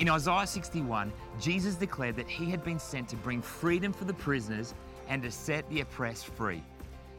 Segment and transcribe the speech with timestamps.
[0.00, 4.14] In Isaiah 61, Jesus declared that he had been sent to bring freedom for the
[4.14, 4.72] prisoners
[5.08, 6.62] and to set the oppressed free.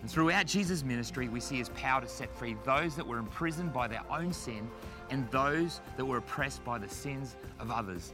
[0.02, 3.72] And throughout Jesus' ministry, we see his power to set free those that were imprisoned
[3.72, 4.68] by their own sin
[5.12, 8.14] and those that were oppressed by the sins of others.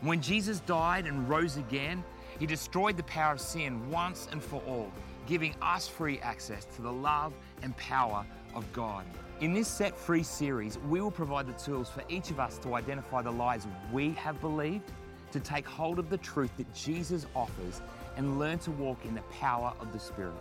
[0.00, 2.02] When Jesus died and rose again,
[2.38, 4.90] he destroyed the power of sin once and for all,
[5.26, 9.04] giving us free access to the love and power of God.
[9.40, 12.74] In this Set Free series, we will provide the tools for each of us to
[12.74, 14.90] identify the lies we have believed,
[15.30, 17.80] to take hold of the truth that Jesus offers,
[18.16, 20.34] and learn to walk in the power of the Spirit.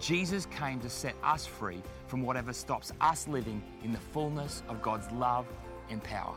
[0.00, 4.80] Jesus came to set us free from whatever stops us living in the fullness of
[4.80, 5.44] God's love
[5.90, 6.36] and power.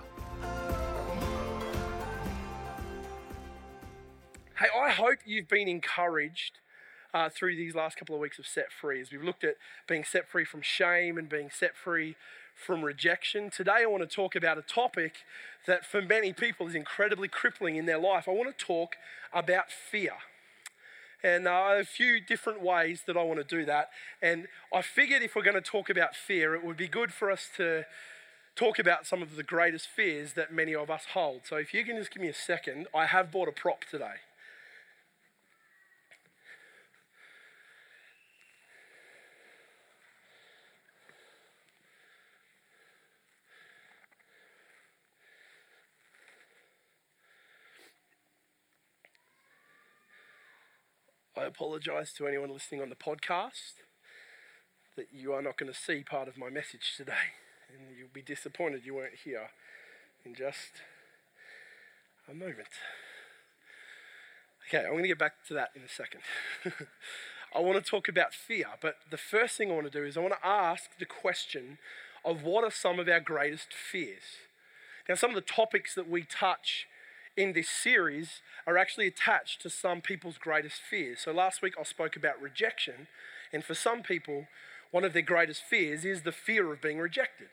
[4.59, 6.59] Hey, I hope you've been encouraged
[7.13, 9.01] uh, through these last couple of weeks of Set Free.
[9.01, 9.55] As we've looked at
[9.87, 12.15] being set free from shame and being set free
[12.55, 13.49] from rejection.
[13.49, 15.17] Today, I want to talk about a topic
[15.65, 18.27] that for many people is incredibly crippling in their life.
[18.27, 18.95] I want to talk
[19.33, 20.13] about fear.
[21.23, 23.89] And uh, a few different ways that I want to do that.
[24.21, 27.31] And I figured if we're going to talk about fear, it would be good for
[27.31, 27.85] us to
[28.55, 31.41] talk about some of the greatest fears that many of us hold.
[31.45, 34.17] So if you can just give me a second, I have bought a prop today.
[51.35, 53.81] I apologize to anyone listening on the podcast
[54.95, 57.33] that you are not going to see part of my message today.
[57.69, 59.49] And you'll be disappointed you weren't here
[60.23, 60.83] in just
[62.29, 62.67] a moment.
[64.67, 66.21] Okay, I'm going to get back to that in a second.
[67.55, 70.15] I want to talk about fear, but the first thing I want to do is
[70.15, 71.79] I want to ask the question
[72.23, 74.37] of what are some of our greatest fears?
[75.09, 76.85] Now, some of the topics that we touch
[77.35, 81.19] in this series are actually attached to some people's greatest fears.
[81.21, 83.07] So last week I spoke about rejection,
[83.51, 84.47] and for some people,
[84.91, 87.47] one of their greatest fears is the fear of being rejected.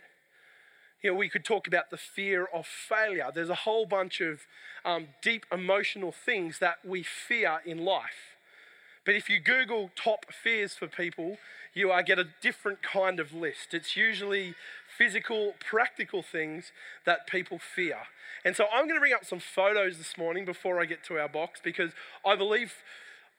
[1.02, 3.30] You know, we could talk about the fear of failure.
[3.34, 4.40] There's a whole bunch of
[4.84, 8.36] um, deep emotional things that we fear in life.
[9.06, 11.38] But if you Google top fears for people,
[11.72, 13.72] you uh, get a different kind of list.
[13.72, 14.54] It's usually
[15.00, 16.72] physical, practical things
[17.06, 17.96] that people fear.
[18.44, 21.18] And so I'm going to bring up some photos this morning before I get to
[21.18, 22.74] our box because I believe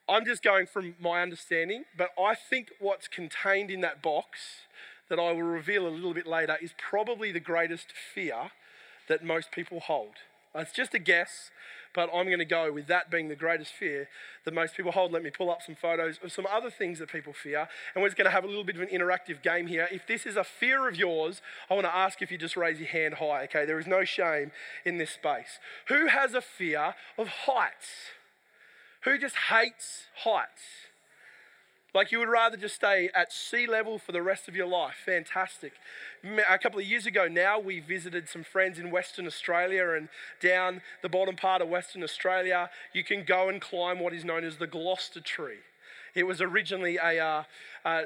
[0.09, 4.39] I'm just going from my understanding, but I think what's contained in that box
[5.07, 8.49] that I will reveal a little bit later is probably the greatest fear
[9.07, 10.15] that most people hold.
[10.55, 11.51] It's just a guess,
[11.93, 14.07] but I'm going to go with that being the greatest fear
[14.45, 15.11] that most people hold.
[15.11, 17.67] Let me pull up some photos of some other things that people fear.
[17.93, 19.87] And we're just going to have a little bit of an interactive game here.
[19.91, 22.79] If this is a fear of yours, I want to ask if you just raise
[22.79, 23.65] your hand high, okay?
[23.65, 24.51] There is no shame
[24.85, 25.59] in this space.
[25.87, 27.87] Who has a fear of heights?
[29.03, 30.61] Who just hates heights?
[31.93, 34.95] Like you would rather just stay at sea level for the rest of your life.
[35.05, 35.73] Fantastic.
[36.49, 40.07] A couple of years ago now, we visited some friends in Western Australia, and
[40.39, 44.45] down the bottom part of Western Australia, you can go and climb what is known
[44.45, 45.59] as the Gloucester tree.
[46.15, 47.43] It was originally a, uh,
[47.83, 48.03] uh,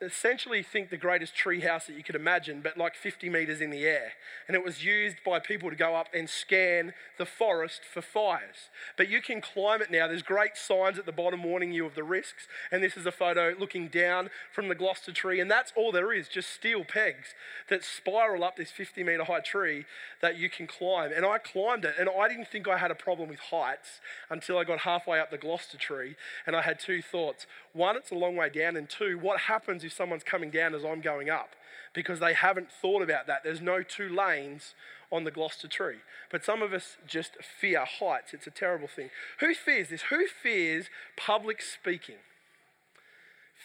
[0.00, 3.70] essentially think the greatest tree house that you could imagine, but like 50 meters in
[3.70, 4.12] the air.
[4.46, 8.70] And it was used by people to go up and scan the forest for fires.
[8.96, 10.06] But you can climb it now.
[10.06, 12.46] There's great signs at the bottom warning you of the risks.
[12.70, 15.40] And this is a photo looking down from the Gloucester tree.
[15.40, 17.34] And that's all there is, just steel pegs
[17.68, 19.86] that spiral up this 50 meter high tree
[20.22, 21.10] that you can climb.
[21.12, 24.56] And I climbed it, and I didn't think I had a problem with heights until
[24.56, 26.14] I got halfway up the Gloucester tree.
[26.46, 27.46] And I had two thoughts.
[27.72, 30.84] One, it's a long way down, and two, what happens if someone's coming down as
[30.84, 31.50] I'm going up?
[31.92, 33.42] Because they haven't thought about that.
[33.42, 34.74] There's no two lanes
[35.10, 35.98] on the Gloucester tree.
[36.30, 38.32] But some of us just fear heights.
[38.32, 39.10] It's a terrible thing.
[39.40, 40.02] Who fears this?
[40.02, 42.16] Who fears public speaking?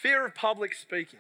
[0.02, 1.20] Fear of public speaking.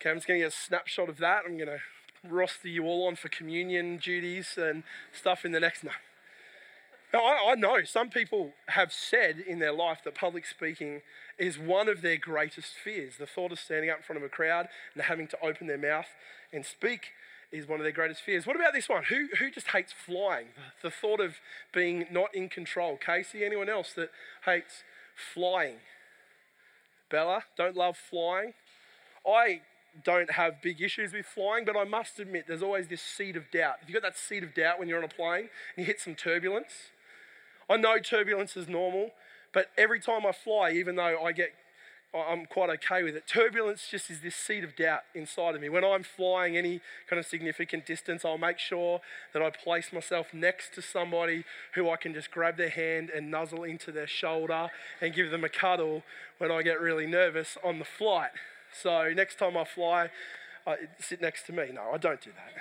[0.00, 1.42] Okay, I'm just going to get a snapshot of that.
[1.46, 1.80] I'm going to
[2.28, 4.82] roster you all on for communion duties and
[5.12, 5.84] stuff in the next.
[5.84, 5.90] No.
[7.12, 11.02] Now, I, I know some people have said in their life that public speaking
[11.38, 13.14] is one of their greatest fears.
[13.18, 15.78] The thought of standing up in front of a crowd and having to open their
[15.78, 16.08] mouth
[16.52, 17.10] and speak
[17.50, 18.46] is one of their greatest fears.
[18.46, 19.04] What about this one?
[19.04, 20.46] Who, who just hates flying?
[20.82, 21.36] The thought of
[21.74, 22.96] being not in control.
[22.96, 24.10] Casey, anyone else that
[24.46, 24.82] hates
[25.34, 25.76] flying?
[27.10, 28.54] Bella, don't love flying?
[29.26, 29.60] I
[30.02, 33.50] don't have big issues with flying, but I must admit there's always this seed of
[33.50, 33.80] doubt.
[33.80, 36.00] Have you got that seed of doubt when you're on a plane and you hit
[36.00, 36.72] some turbulence?
[37.68, 39.10] I know turbulence is normal,
[39.52, 41.52] but every time I fly, even though I get
[42.14, 43.26] I'm quite okay with it.
[43.26, 45.70] Turbulence just is this seed of doubt inside of me.
[45.70, 49.00] When I'm flying any kind of significant distance, I'll make sure
[49.32, 51.44] that I place myself next to somebody
[51.74, 54.68] who I can just grab their hand and nuzzle into their shoulder
[55.00, 56.02] and give them a cuddle
[56.36, 58.32] when I get really nervous on the flight.
[58.78, 60.10] So next time I fly,
[60.66, 61.70] I sit next to me.
[61.72, 62.52] No, I don't do that.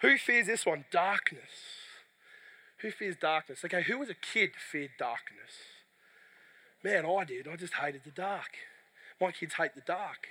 [0.00, 0.86] Who fears this one?
[0.90, 1.77] Darkness.
[2.80, 3.64] Who fears darkness?
[3.64, 5.52] Okay, who was a kid feared darkness?
[6.84, 7.48] Man, I did.
[7.48, 8.50] I just hated the dark.
[9.20, 10.28] My kids hate the dark.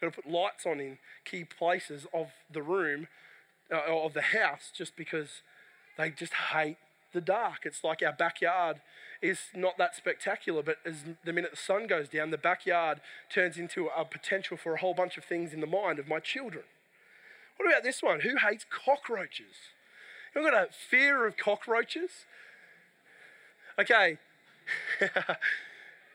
[0.00, 3.08] Got to put lights on in key places of the room,
[3.70, 5.42] uh, of the house, just because
[5.98, 6.78] they just hate
[7.12, 7.60] the dark.
[7.64, 8.80] It's like our backyard
[9.20, 13.00] is not that spectacular, but as the minute the sun goes down, the backyard
[13.32, 16.18] turns into a potential for a whole bunch of things in the mind of my
[16.20, 16.64] children.
[17.56, 18.20] What about this one?
[18.20, 19.54] Who hates cockroaches?
[20.34, 22.10] You've got a fear of cockroaches?
[23.78, 24.18] Okay.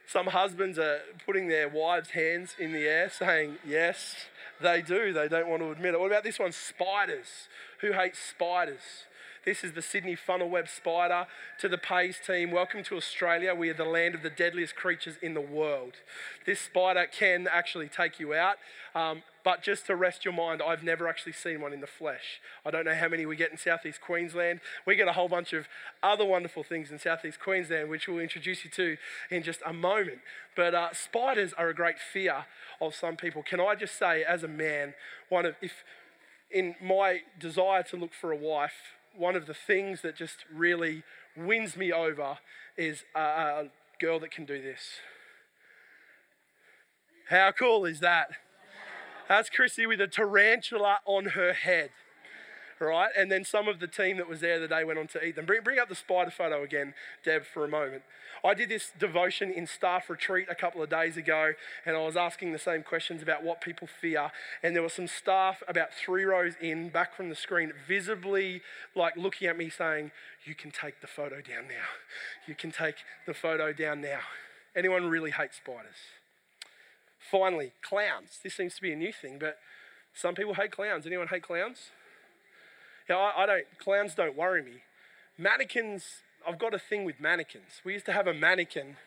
[0.08, 4.16] Some husbands are putting their wives' hands in the air saying, Yes,
[4.62, 5.14] they do.
[5.14, 6.00] They don't want to admit it.
[6.00, 6.52] What about this one?
[6.52, 7.48] Spiders.
[7.82, 9.06] Who hates spiders?
[9.46, 11.28] This is the Sydney funnel web spider.
[11.60, 13.54] To the Pays team, welcome to Australia.
[13.54, 15.94] We are the land of the deadliest creatures in the world.
[16.46, 18.58] This spider can actually take you out.
[18.96, 22.42] Um, but just to rest your mind, I've never actually seen one in the flesh.
[22.66, 24.60] I don't know how many we get in southeast Queensland.
[24.86, 25.70] We get a whole bunch of
[26.04, 28.98] other wonderful things in southeast Queensland, which we'll introduce you to
[29.32, 30.20] in just a moment.
[30.54, 32.44] But uh, spiders are a great fear
[32.82, 33.42] of some people.
[33.42, 34.96] Can I just say, as a man,
[35.30, 35.86] one of if
[36.52, 41.04] in my desire to look for a wife, one of the things that just really
[41.38, 42.40] wins me over
[42.76, 43.66] is a, a
[43.98, 44.82] girl that can do this.
[47.30, 48.32] How cool is that?
[49.28, 51.90] That's Chrissy with a tarantula on her head
[52.80, 53.10] right?
[53.18, 55.36] And then some of the team that was there the day went on to eat
[55.36, 55.46] them.
[55.46, 56.94] Bring, bring up the spider photo again,
[57.24, 58.04] Deb, for a moment.
[58.44, 61.54] I did this devotion in staff retreat a couple of days ago,
[61.86, 64.32] and I was asking the same questions about what people fear.
[64.62, 68.62] And there were some staff about three rows in, back from the screen, visibly
[68.96, 70.12] like looking at me saying,
[70.46, 71.88] You can take the photo down now.
[72.48, 74.20] You can take the photo down now.
[74.76, 76.17] Anyone really hate spiders?
[77.32, 78.40] Finally, clowns.
[78.44, 79.58] This seems to be a new thing, but
[80.14, 81.06] some people hate clowns.
[81.06, 81.92] Anyone hate clowns?
[83.10, 84.84] Yeah, I, I don't, clowns don't worry me.
[85.38, 87.82] Mannequins, I've got a thing with mannequins.
[87.84, 88.98] We used to have a mannequin.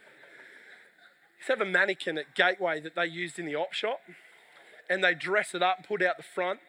[1.38, 4.00] Used to have a mannequin at Gateway that they used in the op shop,
[4.88, 6.60] and they dress it up, put out the front,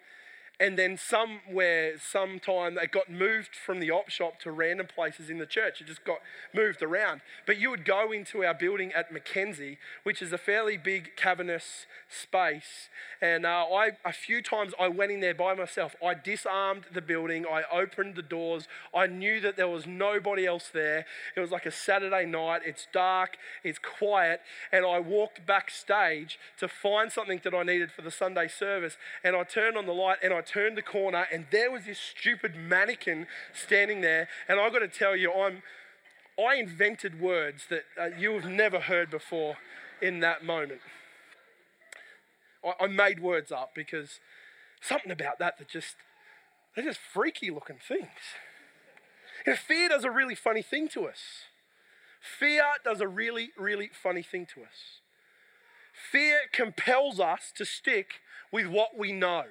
[0.61, 5.39] and then somewhere, sometime, it got moved from the op shop to random places in
[5.39, 5.81] the church.
[5.81, 6.19] It just got
[6.53, 7.21] moved around.
[7.47, 11.87] But you would go into our building at Mackenzie, which is a fairly big cavernous
[12.07, 12.89] space.
[13.23, 15.95] And uh, I, a few times I went in there by myself.
[16.05, 17.43] I disarmed the building.
[17.51, 18.67] I opened the doors.
[18.93, 21.05] I knew that there was nobody else there.
[21.35, 22.61] It was like a Saturday night.
[22.67, 23.35] It's dark.
[23.63, 24.41] It's quiet.
[24.71, 28.97] And I walked backstage to find something that I needed for the Sunday service.
[29.23, 31.99] And I turned on the light and I turned the corner and there was this
[31.99, 34.27] stupid mannequin standing there.
[34.47, 35.63] And I've got to tell you, I'm,
[36.39, 39.57] I invented words that uh, you have never heard before
[40.01, 40.81] in that moment.
[42.63, 44.19] I, I made words up because
[44.81, 45.95] something about that that just,
[46.75, 48.09] they're just freaky looking things.
[49.45, 51.19] You know, fear does a really funny thing to us.
[52.39, 55.01] Fear does a really, really funny thing to us.
[56.11, 58.21] Fear compels us to stick
[58.51, 59.45] with what we know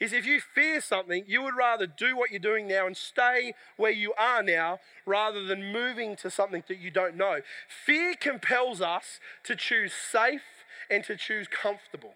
[0.00, 3.54] is if you fear something, you would rather do what you're doing now and stay
[3.76, 7.40] where you are now rather than moving to something that you don't know.
[7.84, 10.42] Fear compels us to choose safe
[10.90, 12.14] and to choose comfortable.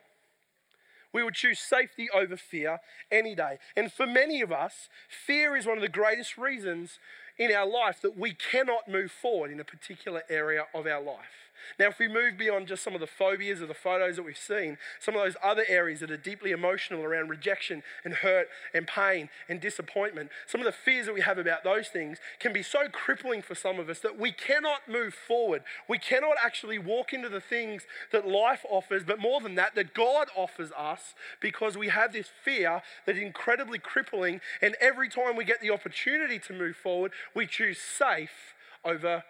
[1.12, 2.78] We would choose safety over fear
[3.10, 3.58] any day.
[3.76, 6.98] And for many of us, fear is one of the greatest reasons
[7.40, 11.50] in our life that we cannot move forward in a particular area of our life.
[11.78, 14.36] Now, if we move beyond just some of the phobias or the photos that we've
[14.36, 18.86] seen, some of those other areas that are deeply emotional around rejection and hurt and
[18.86, 22.62] pain and disappointment, some of the fears that we have about those things can be
[22.62, 25.62] so crippling for some of us that we cannot move forward.
[25.88, 27.82] We cannot actually walk into the things
[28.12, 32.28] that life offers, but more than that, that God offers us because we have this
[32.44, 34.40] fear that is incredibly crippling.
[34.62, 39.24] And every time we get the opportunity to move forward, we choose safe over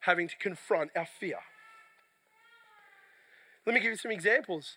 [0.00, 1.38] having to confront our fear.
[3.66, 4.76] Let me give you some examples.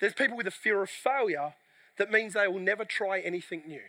[0.00, 1.54] There's people with a fear of failure
[1.98, 3.82] that means they will never try anything new.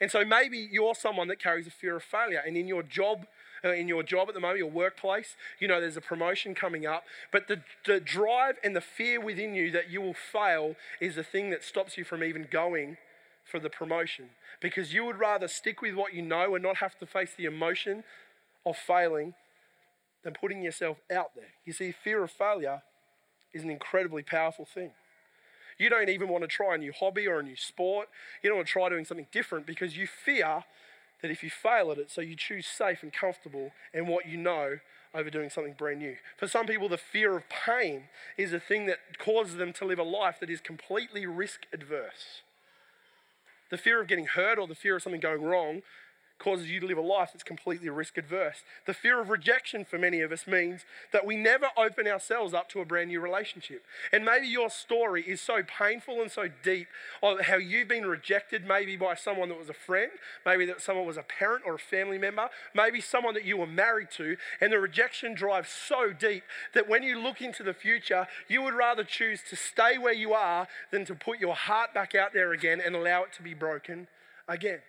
[0.00, 3.26] And so maybe you're someone that carries a fear of failure, and in your job,
[3.64, 6.86] uh, in your job at the moment, your workplace, you know there's a promotion coming
[6.86, 11.14] up, but the, the drive and the fear within you that you will fail is
[11.14, 12.96] the thing that stops you from even going
[13.52, 14.30] for the promotion
[14.60, 17.44] because you would rather stick with what you know and not have to face the
[17.44, 18.02] emotion
[18.64, 19.34] of failing
[20.24, 21.52] than putting yourself out there.
[21.64, 22.82] You see, fear of failure
[23.52, 24.92] is an incredibly powerful thing.
[25.78, 28.08] You don't even want to try a new hobby or a new sport.
[28.42, 30.64] You don't want to try doing something different because you fear
[31.20, 34.36] that if you fail at it, so you choose safe and comfortable and what you
[34.36, 34.78] know
[35.14, 36.16] over doing something brand new.
[36.38, 38.04] For some people, the fear of pain
[38.38, 42.42] is a thing that causes them to live a life that is completely risk adverse.
[43.72, 45.80] The fear of getting hurt or the fear of something going wrong
[46.42, 48.62] causes you to live a life that's completely risk adverse.
[48.84, 52.68] The fear of rejection for many of us means that we never open ourselves up
[52.70, 53.84] to a brand new relationship.
[54.12, 56.88] And maybe your story is so painful and so deep
[57.22, 60.10] of how you've been rejected, maybe by someone that was a friend,
[60.44, 63.66] maybe that someone was a parent or a family member, maybe someone that you were
[63.66, 66.42] married to, and the rejection drives so deep
[66.74, 70.32] that when you look into the future, you would rather choose to stay where you
[70.32, 73.54] are than to put your heart back out there again and allow it to be
[73.54, 74.08] broken
[74.48, 74.80] again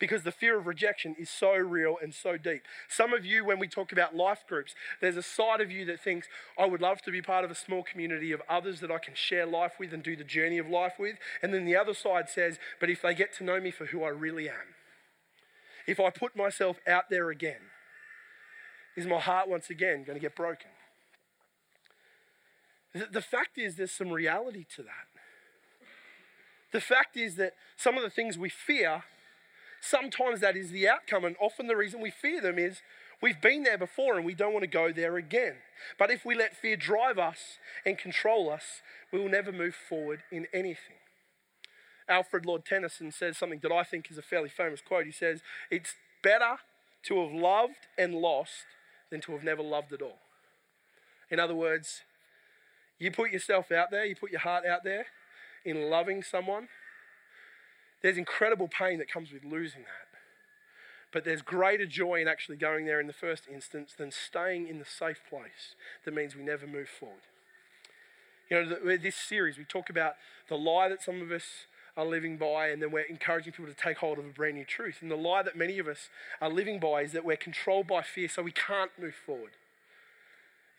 [0.00, 2.62] because the fear of rejection is so real and so deep.
[2.88, 6.00] Some of you, when we talk about life groups, there's a side of you that
[6.00, 6.26] thinks,
[6.58, 9.14] I would love to be part of a small community of others that I can
[9.14, 11.16] share life with and do the journey of life with.
[11.42, 14.02] And then the other side says, but if they get to know me for who
[14.02, 14.74] I really am,
[15.86, 17.60] if I put myself out there again,
[18.96, 20.70] is my heart once again going to get broken?
[22.92, 25.06] The fact is, there's some reality to that.
[26.72, 29.04] The fact is that some of the things we fear
[29.80, 31.24] sometimes that is the outcome.
[31.24, 32.82] And often the reason we fear them is
[33.22, 35.56] we've been there before and we don't want to go there again.
[35.98, 38.82] But if we let fear drive us and control us,
[39.12, 40.96] we will never move forward in anything.
[42.08, 45.06] Alfred Lord Tennyson says something that I think is a fairly famous quote.
[45.06, 46.56] He says, It's better
[47.04, 48.66] to have loved and lost
[49.10, 50.18] than to have never loved at all.
[51.30, 52.02] In other words,
[52.98, 55.06] you put yourself out there, you put your heart out there
[55.64, 56.68] in loving someone,
[58.02, 60.10] there's incredible pain that comes with losing that.
[61.12, 64.78] But there's greater joy in actually going there in the first instance than staying in
[64.78, 67.22] the safe place that means we never move forward.
[68.48, 70.14] You know, this series, we talk about
[70.48, 71.44] the lie that some of us
[71.96, 74.64] are living by, and then we're encouraging people to take hold of a brand new
[74.64, 74.98] truth.
[75.02, 76.08] And the lie that many of us
[76.40, 79.52] are living by is that we're controlled by fear, so we can't move forward.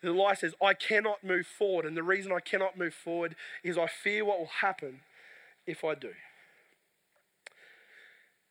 [0.02, 3.78] The lie says, I cannot move forward, and the reason I cannot move forward is
[3.78, 5.00] I fear what will happen
[5.66, 6.12] if I do.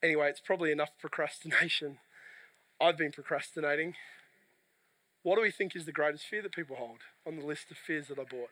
[0.03, 1.99] Anyway, it's probably enough procrastination.
[2.81, 3.95] I've been procrastinating.
[5.23, 7.77] What do we think is the greatest fear that people hold on the list of
[7.77, 8.49] fears that I bought?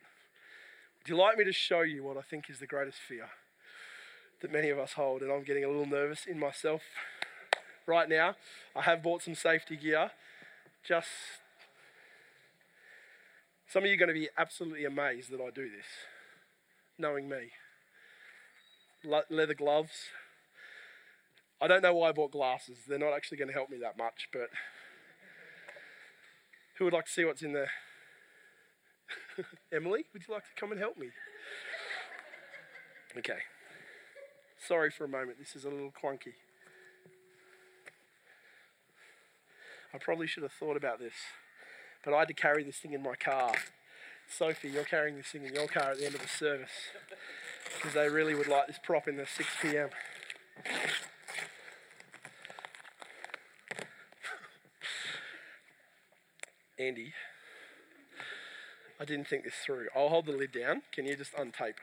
[0.99, 3.29] Would you like me to show you what I think is the greatest fear
[4.41, 5.23] that many of us hold?
[5.23, 6.83] And I'm getting a little nervous in myself
[7.87, 8.35] right now.
[8.75, 10.11] I have bought some safety gear.
[10.87, 11.07] Just
[13.67, 15.85] some of you are going to be absolutely amazed that I do this,
[16.97, 17.51] knowing me.
[19.03, 20.09] Le- leather gloves,
[21.61, 22.77] I don't know why I bought glasses.
[22.87, 24.49] They're not actually going to help me that much, but
[26.77, 27.71] who would like to see what's in there?
[29.73, 31.09] Emily, would you like to come and help me?
[33.17, 33.39] Okay.
[34.65, 36.33] Sorry for a moment, this is a little clunky.
[39.93, 41.13] I probably should have thought about this,
[42.05, 43.53] but I had to carry this thing in my car.
[44.29, 46.69] Sophie, you're carrying this thing in your car at the end of the service
[47.75, 49.89] because they really would like this prop in the 6 p.m.
[56.79, 57.11] Andy,
[59.01, 59.87] I didn't think this through.
[59.93, 60.81] I'll hold the lid down.
[60.93, 61.73] Can you just untape?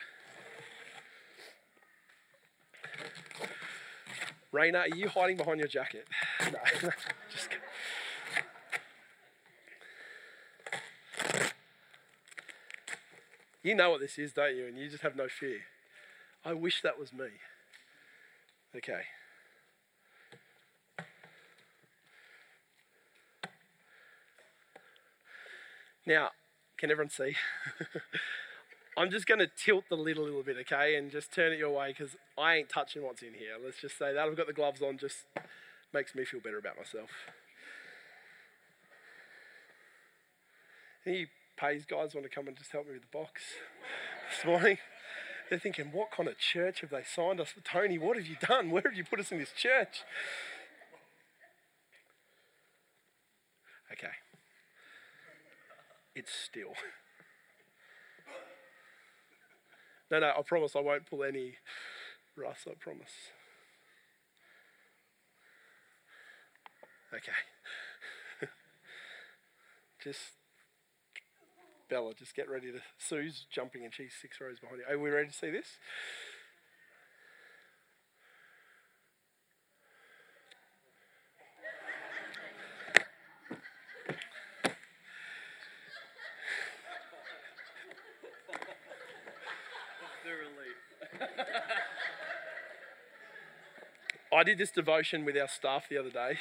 [4.54, 6.06] Raina, are you hiding behind your jacket?
[6.52, 6.90] No,
[7.30, 7.48] just.
[13.62, 14.66] You know what this is, don't you?
[14.66, 15.62] And you just have no fear.
[16.44, 17.26] I wish that was me.
[18.76, 19.02] Okay.
[26.06, 26.30] Now,
[26.78, 27.34] can everyone see?
[28.96, 31.58] I'm just going to tilt the lid a little bit, okay, and just turn it
[31.58, 33.56] your way because I ain't touching what's in here.
[33.62, 34.26] Let's just say that.
[34.26, 35.16] I've got the gloves on, just
[35.92, 37.10] makes me feel better about myself.
[41.04, 43.42] Any pays guys want to come and just help me with the box
[44.36, 44.78] this morning?
[45.50, 47.60] They're thinking, what kind of church have they signed us for?
[47.60, 48.70] Tony, what have you done?
[48.70, 50.02] Where have you put us in this church?
[53.92, 54.12] Okay
[56.16, 56.72] it's still.
[60.08, 61.54] No, no, I promise I won't pull any
[62.36, 63.10] rust, I promise.
[67.12, 67.32] Okay.
[70.04, 70.20] just,
[71.90, 72.78] Bella, just get ready to.
[72.98, 74.94] Sue's jumping and she's six rows behind you.
[74.94, 75.78] Are we ready to see this?
[94.46, 96.38] Did this devotion with our staff the other day,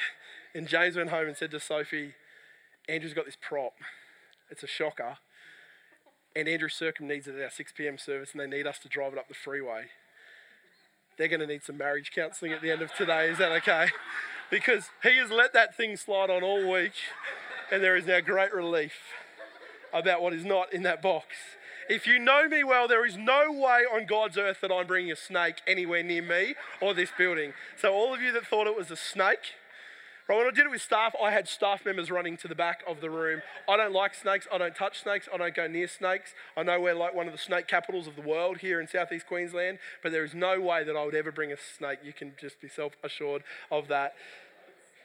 [0.53, 2.13] and James went home and said to Sophie,
[2.88, 3.74] Andrew's got this prop.
[4.50, 5.17] It's a shocker.
[6.35, 7.97] And Andrew Circum needs it at our 6 p.m.
[7.97, 9.85] service, and they need us to drive it up the freeway.
[11.17, 13.29] They're going to need some marriage counselling at the end of today.
[13.29, 13.88] Is that okay?
[14.51, 16.93] Because he has let that thing slide on all week,
[17.71, 18.93] and there is now great relief
[19.91, 21.27] about what is not in that box.
[21.88, 25.12] If you know me well, there is no way on God's earth that I'm bringing
[25.12, 27.54] a snake anywhere near me or this building.
[27.80, 29.54] So, all of you that thought it was a snake,
[30.27, 32.82] Right, when I did it with staff, I had staff members running to the back
[32.88, 33.44] of the room.
[33.70, 34.48] I don't like snakes.
[34.51, 35.30] I don't touch snakes.
[35.32, 36.34] I don't go near snakes.
[36.58, 39.27] I know we're like one of the snake capitals of the world here in southeast
[39.27, 42.00] Queensland, but there is no way that I would ever bring a snake.
[42.04, 44.15] You can just be self assured of that.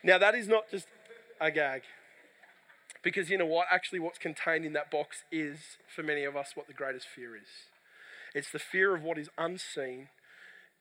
[0.03, 0.87] Now, that is not just
[1.39, 1.83] a gag.
[3.03, 3.67] Because you know what?
[3.71, 5.59] Actually, what's contained in that box is,
[5.95, 7.49] for many of us, what the greatest fear is.
[8.35, 10.09] It's the fear of what is unseen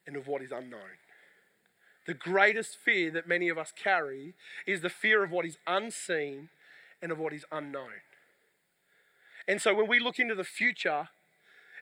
[0.06, 1.00] and of what is unknown.
[2.06, 4.34] The greatest fear that many of us carry
[4.66, 6.50] is the fear of what is unseen
[7.02, 8.02] and of what is unknown.
[9.48, 11.10] And so when we look into the future,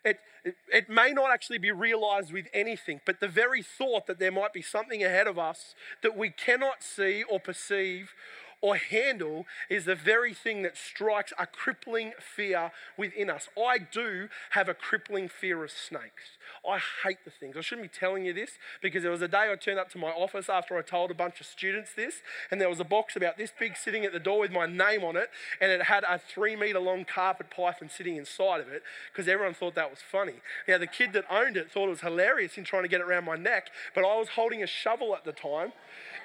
[0.04, 4.20] it, it, it, may not actually be realized with anything, but the very thought that
[4.20, 8.14] there might be something ahead of us that we cannot see or perceive
[8.62, 13.50] or handle is the very thing that strikes a crippling fear within us.
[13.58, 16.38] I do have a crippling fear of snakes.
[16.68, 17.56] I hate the things.
[17.56, 19.98] I shouldn't be telling you this because there was a day I turned up to
[19.98, 22.16] my office after I told a bunch of students this,
[22.50, 25.04] and there was a box about this big sitting at the door with my name
[25.04, 25.30] on it,
[25.62, 29.54] and it had a three meter long carpet python sitting inside of it because everyone
[29.54, 30.36] thought that was funny.
[30.68, 33.08] Now, the kid that owned it thought it was hilarious in trying to get it
[33.08, 35.74] around my neck, but I was holding a shovel at the time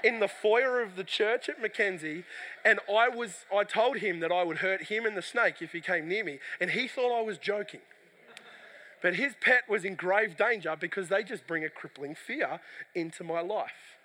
[0.05, 2.25] in the foyer of the church at Mackenzie,
[2.65, 5.73] and I was I told him that I would hurt him and the snake if
[5.73, 7.81] he came near me, and he thought I was joking.
[9.03, 12.61] But his pet was in grave danger because they just bring a crippling fear
[12.95, 13.99] into my life.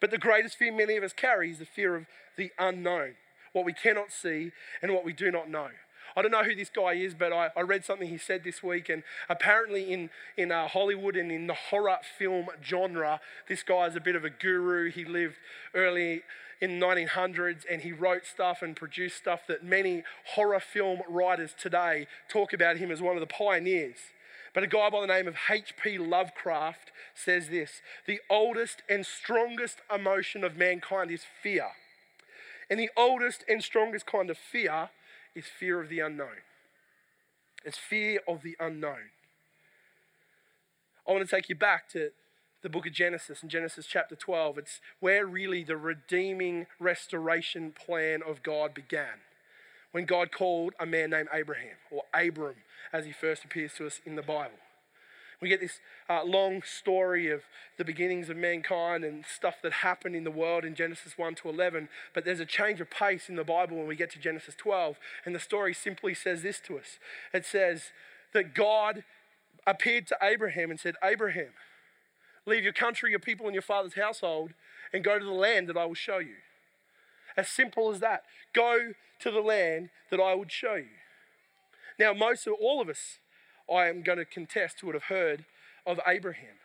[0.00, 3.14] But the greatest fear many of us carry is the fear of the unknown,
[3.52, 4.50] what we cannot see
[4.82, 5.68] and what we do not know.
[6.16, 8.62] I don't know who this guy is, but I, I read something he said this
[8.62, 13.86] week, and apparently in, in uh, Hollywood and in the horror film genre, this guy
[13.86, 14.90] is a bit of a guru.
[14.90, 15.36] He lived
[15.74, 16.22] early
[16.60, 21.54] in the 1900s and he wrote stuff and produced stuff that many horror film writers
[21.60, 23.98] today talk about him as one of the pioneers.
[24.54, 25.98] But a guy by the name of H.P.
[25.98, 31.68] Lovecraft says this The oldest and strongest emotion of mankind is fear.
[32.70, 34.88] And the oldest and strongest kind of fear
[35.36, 36.42] is fear of the unknown.
[37.64, 39.10] It's fear of the unknown.
[41.06, 42.10] I want to take you back to
[42.62, 44.58] the book of Genesis in Genesis chapter 12.
[44.58, 49.20] It's where really the redeeming restoration plan of God began.
[49.92, 52.56] When God called a man named Abraham, or Abram,
[52.92, 54.58] as he first appears to us in the Bible.
[55.40, 57.42] We get this uh, long story of
[57.76, 61.48] the beginnings of mankind and stuff that happened in the world in Genesis 1 to
[61.48, 61.88] 11.
[62.14, 64.96] But there's a change of pace in the Bible when we get to Genesis 12.
[65.24, 66.98] And the story simply says this to us
[67.32, 67.90] it says
[68.32, 69.04] that God
[69.66, 71.50] appeared to Abraham and said, Abraham,
[72.46, 74.52] leave your country, your people, and your father's household
[74.92, 76.36] and go to the land that I will show you.
[77.36, 78.22] As simple as that.
[78.52, 80.96] Go to the land that I would show you.
[81.98, 83.18] Now, most of all of us
[83.72, 85.44] I am going to contest who would have heard
[85.86, 86.56] of Abraham.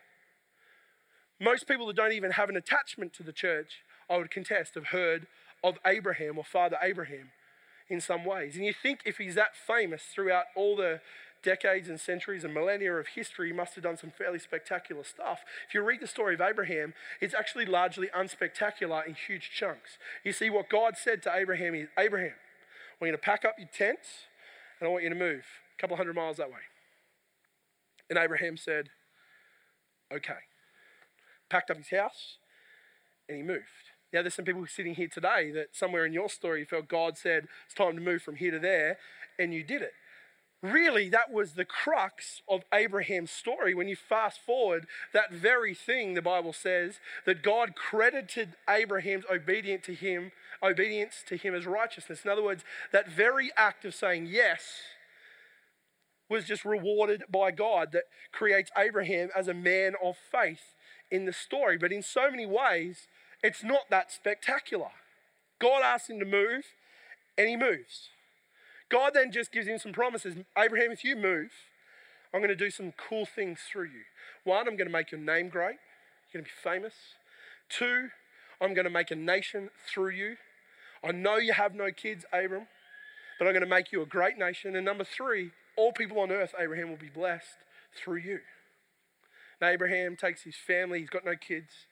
[1.40, 4.88] Most people that don't even have an attachment to the church, I would contest, have
[4.88, 5.26] heard
[5.64, 7.30] of Abraham or Father Abraham
[7.88, 8.56] in some ways.
[8.56, 11.00] And you think if he's that famous throughout all the
[11.42, 15.40] decades and centuries and millennia of history, he must have done some fairly spectacular stuff.
[15.66, 19.98] If you read the story of Abraham, it's actually largely unspectacular in huge chunks.
[20.24, 22.34] You see, what God said to Abraham is Abraham,
[23.00, 24.28] want you to pack up your tents
[24.78, 25.44] and I want you to move
[25.76, 26.62] a couple hundred miles that way.
[28.08, 28.88] And Abraham said,
[30.12, 30.34] Okay.
[31.48, 32.38] Packed up his house
[33.28, 33.92] and he moved.
[34.12, 37.16] Now, there's some people sitting here today that somewhere in your story you felt God
[37.16, 38.98] said it's time to move from here to there,
[39.38, 39.92] and you did it.
[40.62, 43.74] Really, that was the crux of Abraham's story.
[43.74, 49.86] When you fast forward, that very thing the Bible says that God credited Abraham's obedience
[49.86, 50.30] to him,
[50.62, 52.20] obedience to him as righteousness.
[52.24, 54.62] In other words, that very act of saying yes
[56.32, 60.74] was just rewarded by God that creates Abraham as a man of faith
[61.10, 61.76] in the story.
[61.76, 63.06] But in so many ways,
[63.42, 64.92] it's not that spectacular.
[65.60, 66.64] God asks him to move,
[67.36, 68.08] and he moves.
[68.88, 71.50] God then just gives him some promises Abraham, if you move,
[72.32, 74.04] I'm going to do some cool things through you.
[74.44, 75.76] One, I'm going to make your name great,
[76.32, 76.94] you're going to be famous.
[77.68, 78.08] Two,
[78.60, 80.36] I'm going to make a nation through you.
[81.04, 82.68] I know you have no kids, Abram,
[83.38, 84.76] but I'm going to make you a great nation.
[84.76, 87.58] And number three, all people on earth, Abraham will be blessed
[87.94, 88.40] through you.
[89.60, 91.86] And Abraham takes his family, he's got no kids,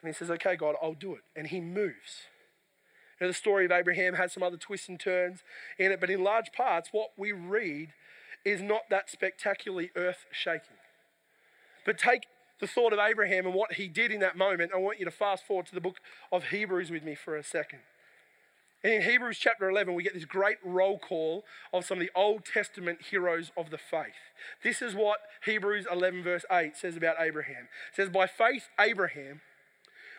[0.00, 1.22] and he says, Okay, God, I'll do it.
[1.36, 2.28] And he moves.
[3.20, 5.40] Now, the story of Abraham has some other twists and turns
[5.78, 7.92] in it, but in large parts, what we read
[8.44, 10.76] is not that spectacularly earth shaking.
[11.86, 12.24] But take
[12.60, 14.72] the thought of Abraham and what he did in that moment.
[14.74, 16.00] I want you to fast forward to the book
[16.32, 17.80] of Hebrews with me for a second.
[18.84, 22.44] In Hebrews chapter 11, we get this great roll call of some of the Old
[22.44, 24.12] Testament heroes of the faith.
[24.62, 27.68] This is what Hebrews 11, verse 8 says about Abraham.
[27.90, 29.40] It says, By faith, Abraham,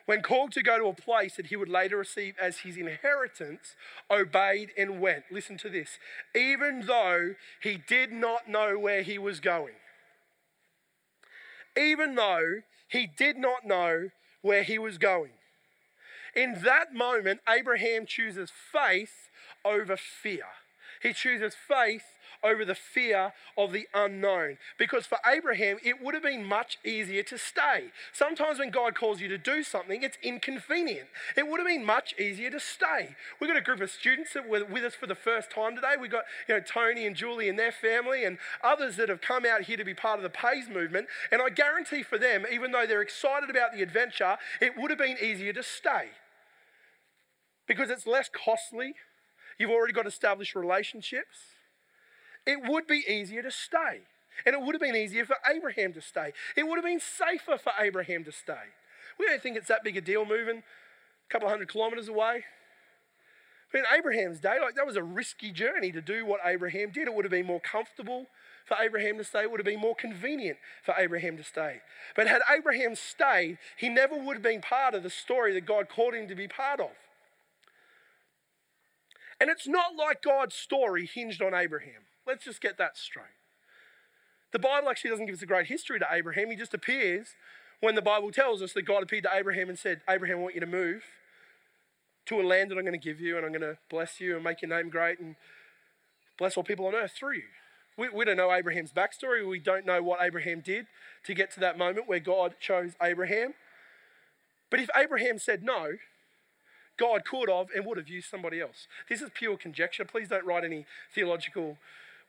[0.08, 3.76] when called to go to a place that he would later receive as his inheritance,
[4.10, 5.26] obeyed and went.
[5.32, 6.00] Listen to this.
[6.34, 9.76] Even though he did not know where he was going.
[11.78, 14.10] Even though he did not know
[14.42, 15.34] where he was going.
[16.36, 19.30] In that moment, Abraham chooses faith
[19.64, 20.46] over fear.
[21.02, 22.04] He chooses faith
[22.44, 24.58] over the fear of the unknown.
[24.78, 27.92] Because for Abraham, it would have been much easier to stay.
[28.14, 31.08] Sometimes when God calls you to do something, it's inconvenient.
[31.36, 33.16] It would have been much easier to stay.
[33.40, 35.94] We've got a group of students that were with us for the first time today.
[36.00, 39.46] We've got you know, Tony and Julie and their family and others that have come
[39.46, 41.08] out here to be part of the PAYS movement.
[41.32, 45.00] And I guarantee for them, even though they're excited about the adventure, it would have
[45.00, 46.10] been easier to stay
[47.68, 48.94] because it's less costly.
[49.58, 51.38] You've already got established relationships.
[52.46, 54.02] It would be easier to stay.
[54.46, 56.34] And it would have been easier for Abraham to stay.
[56.58, 58.74] It would have been safer for Abraham to stay.
[59.18, 62.44] We don't think it's that big a deal moving a couple of hundred kilometers away.
[63.72, 67.08] But in Abraham's day, like that was a risky journey to do what Abraham did.
[67.08, 68.28] It would have been more comfortable
[68.66, 69.42] for Abraham to stay.
[69.42, 71.82] It would have been more convenient for Abraham to stay.
[72.16, 75.90] But had Abraham stayed, he never would have been part of the story that God
[75.90, 76.92] called him to be part of.
[79.40, 82.04] And it's not like God's story hinged on Abraham.
[82.26, 83.26] Let's just get that straight.
[84.52, 86.50] The Bible actually doesn't give us a great history to Abraham.
[86.50, 87.36] He just appears
[87.82, 90.56] when the Bible tells us that God appeared to Abraham and said, Abraham, I want
[90.56, 91.04] you to move
[92.28, 94.36] to a land that I'm going to give you, and I'm going to bless you
[94.36, 95.36] and make your name great and
[96.38, 97.44] bless all people on earth through you.
[97.98, 99.48] We, we don't know Abraham's backstory.
[99.48, 100.88] We don't know what Abraham did
[101.26, 103.54] to get to that moment where God chose Abraham.
[104.70, 105.94] But if Abraham said no,
[106.98, 108.88] God could have and would have used somebody else.
[109.10, 110.06] This is pure conjecture.
[110.06, 111.78] Please don't write any theological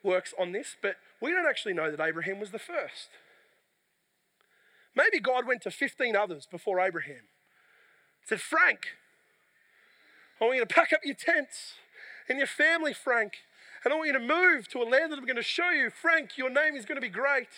[0.02, 3.10] works on this, but we don't actually know that Abraham was the first.
[4.94, 7.28] Maybe God went to 15 others before Abraham.
[8.24, 8.88] Said, Frank,
[10.40, 11.74] I want you to pack up your tents
[12.28, 13.34] and your family, Frank,
[13.84, 15.90] and I want you to move to a land that I'm going to show you.
[15.90, 17.48] Frank, your name is going to be great.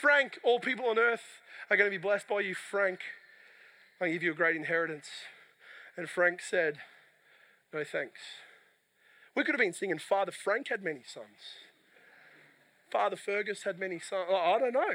[0.00, 3.00] Frank, all people on earth are going to be blessed by you, Frank.
[4.00, 5.08] I give you a great inheritance.
[5.98, 6.78] And Frank said,
[7.74, 8.20] No thanks.
[9.34, 11.58] We could have been singing, Father Frank had many sons.
[12.88, 14.26] Father Fergus had many sons.
[14.30, 14.94] Oh, I don't know.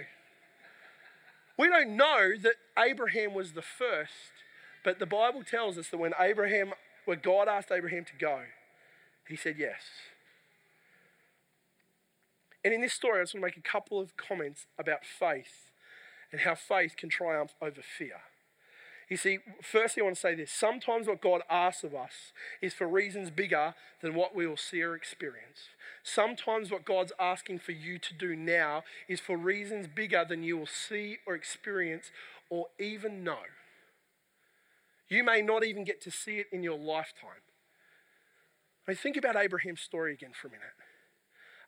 [1.60, 4.32] We don't know that Abraham was the first,
[4.86, 6.72] but the Bible tells us that when Abraham,
[7.04, 8.44] when God asked Abraham to go,
[9.28, 9.82] he said yes.
[12.64, 15.70] And in this story, I just want to make a couple of comments about faith
[16.32, 18.22] and how faith can triumph over fear.
[19.10, 20.52] You see, firstly, I want to say this.
[20.52, 24.82] Sometimes what God asks of us is for reasons bigger than what we will see
[24.82, 25.70] or experience.
[26.04, 30.58] Sometimes what God's asking for you to do now is for reasons bigger than you
[30.58, 32.12] will see or experience
[32.50, 33.40] or even know.
[35.10, 37.44] You may not even get to see it in your lifetime.
[38.88, 40.74] I mean, think about Abraham's story again for a minute.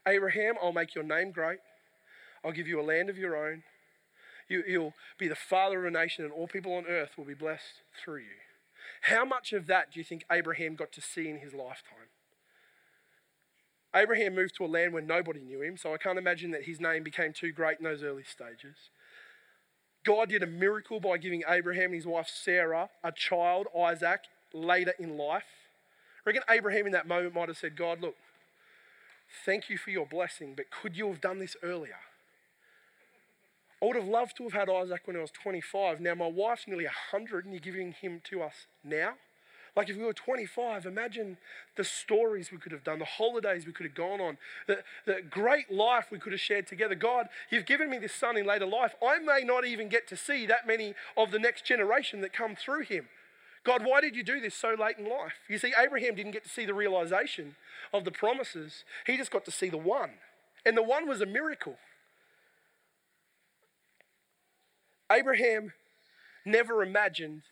[0.07, 1.59] Abraham, I'll make your name great.
[2.43, 3.63] I'll give you a land of your own.
[4.47, 7.33] You, will be the father of a nation, and all people on earth will be
[7.33, 8.37] blessed through you.
[9.01, 12.09] How much of that do you think Abraham got to see in his lifetime?
[13.95, 16.81] Abraham moved to a land where nobody knew him, so I can't imagine that his
[16.81, 18.75] name became too great in those early stages.
[20.05, 24.21] God did a miracle by giving Abraham and his wife Sarah a child, Isaac,
[24.53, 25.45] later in life.
[26.25, 28.15] I reckon Abraham in that moment might have said, God, look,
[29.45, 31.97] thank you for your blessing, but could you have done this earlier?
[33.85, 36.01] I would have loved to have had Isaac when I was 25.
[36.01, 39.13] Now, my wife's nearly 100 and you're giving him to us now.
[39.75, 41.37] Like if we were 25, imagine
[41.75, 45.21] the stories we could have done, the holidays we could have gone on, the, the
[45.21, 46.95] great life we could have shared together.
[46.95, 48.95] God, you've given me this son in later life.
[49.07, 52.55] I may not even get to see that many of the next generation that come
[52.55, 53.05] through him.
[53.63, 55.33] God, why did you do this so late in life?
[55.47, 57.55] You see, Abraham didn't get to see the realization
[57.93, 60.13] of the promises, he just got to see the one.
[60.65, 61.77] And the one was a miracle.
[65.11, 65.73] Abraham
[66.45, 67.43] never imagined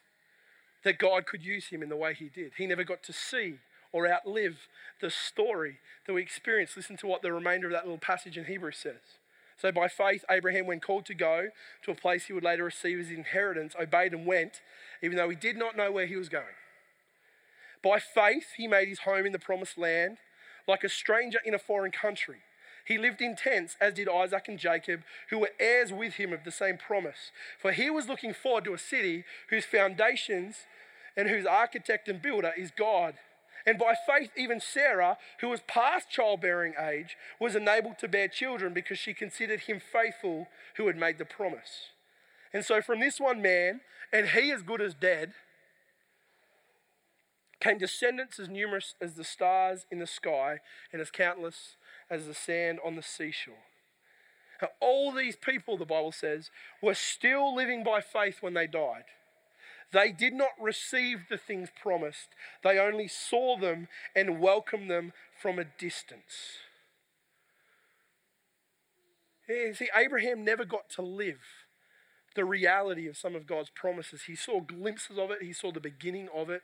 [0.83, 2.53] that God could use him in the way he did.
[2.57, 3.55] He never got to see
[3.91, 4.67] or outlive
[5.01, 6.75] the story that we experience.
[6.75, 9.19] Listen to what the remainder of that little passage in Hebrews says.
[9.61, 11.49] So by faith, Abraham, when called to go
[11.83, 14.61] to a place he would later receive as inheritance, obeyed and went,
[15.01, 16.45] even though he did not know where he was going.
[17.83, 20.17] By faith, he made his home in the promised land,
[20.67, 22.39] like a stranger in a foreign country.
[22.85, 26.43] He lived in tents, as did Isaac and Jacob, who were heirs with him of
[26.43, 27.31] the same promise.
[27.59, 30.57] For he was looking forward to a city whose foundations
[31.15, 33.15] and whose architect and builder is God.
[33.65, 38.73] And by faith, even Sarah, who was past childbearing age, was enabled to bear children
[38.73, 41.91] because she considered him faithful who had made the promise.
[42.53, 43.79] And so, from this one man,
[44.11, 45.33] and he as good as dead,
[47.61, 50.59] came descendants as numerous as the stars in the sky
[50.91, 51.77] and as countless
[52.13, 53.65] as the sand on the seashore.
[54.61, 59.05] Now, all these people, the Bible says, were still living by faith when they died.
[59.91, 62.29] They did not receive the things promised,
[62.63, 66.59] they only saw them and welcomed them from a distance.
[69.49, 71.41] Yeah, see, Abraham never got to live
[72.35, 74.23] the reality of some of God's promises.
[74.23, 76.61] He saw glimpses of it, he saw the beginning of it.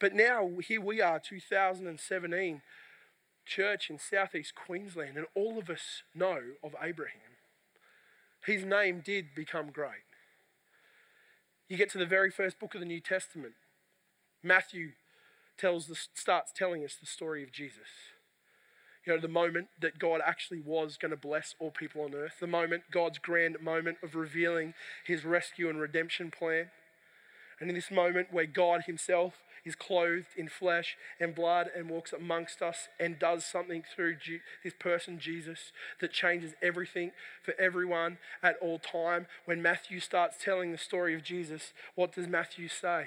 [0.00, 2.60] But now, here we are, 2017,
[3.44, 7.20] church in southeast Queensland, and all of us know of Abraham.
[8.44, 10.04] His name did become great.
[11.68, 13.54] You get to the very first book of the New Testament.
[14.42, 14.92] Matthew
[15.56, 17.88] tells the, starts telling us the story of Jesus.
[19.06, 22.34] You know, the moment that God actually was going to bless all people on earth,
[22.40, 24.74] the moment, God's grand moment of revealing
[25.06, 26.70] his rescue and redemption plan.
[27.60, 32.12] And in this moment where God himself is clothed in flesh and blood and walks
[32.12, 34.16] amongst us and does something through
[34.62, 39.26] his person, Jesus, that changes everything for everyone at all time.
[39.44, 43.06] When Matthew starts telling the story of Jesus, what does Matthew say?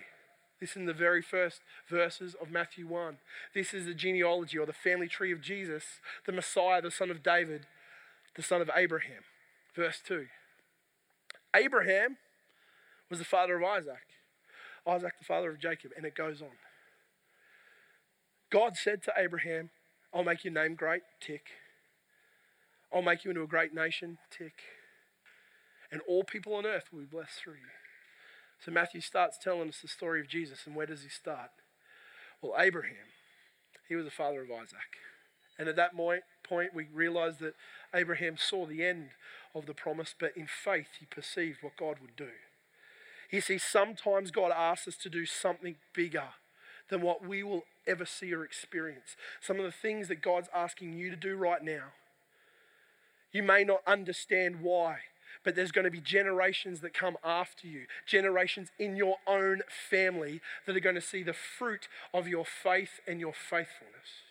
[0.59, 3.17] This in the very first verses of Matthew 1.
[3.53, 5.83] This is the genealogy or the family tree of Jesus,
[6.25, 7.67] the Messiah, the son of David,
[8.35, 9.23] the son of Abraham.
[9.75, 10.25] Verse 2.
[11.55, 12.17] Abraham
[13.09, 14.06] was the father of Isaac.
[14.87, 16.57] Isaac, the father of Jacob, and it goes on.
[18.49, 19.69] God said to Abraham,
[20.13, 21.47] I'll make your name great, tick.
[22.93, 24.53] I'll make you into a great nation, tick.
[25.91, 27.69] And all people on earth will be blessed through you.
[28.63, 31.51] So Matthew starts telling us the story of Jesus, and where does he start?
[32.41, 33.11] Well, Abraham,
[33.87, 34.97] he was the father of Isaac.
[35.59, 37.55] And at that point, we realize that
[37.93, 39.09] Abraham saw the end
[39.53, 42.29] of the promise, but in faith, he perceived what God would do.
[43.31, 46.29] You see, sometimes God asks us to do something bigger
[46.89, 49.15] than what we will ever see or experience.
[49.41, 51.93] Some of the things that God's asking you to do right now,
[53.31, 54.99] you may not understand why,
[55.43, 60.41] but there's going to be generations that come after you, generations in your own family
[60.65, 64.23] that are going to see the fruit of your faith and your faithfulness.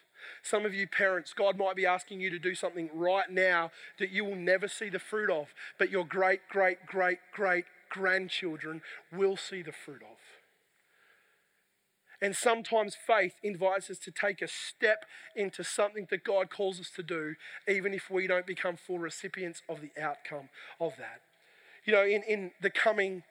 [0.42, 4.11] Some of you parents, God might be asking you to do something right now that
[4.11, 9.37] you will never see the fruit of, but your great, great, great, great grandchildren will
[9.37, 10.18] see the fruit of.
[12.22, 16.90] And sometimes faith invites us to take a step into something that God calls us
[16.96, 17.35] to do,
[17.68, 20.49] even if we don't become full recipients of the outcome
[20.81, 21.20] of that.
[21.85, 23.22] You know, in, in the coming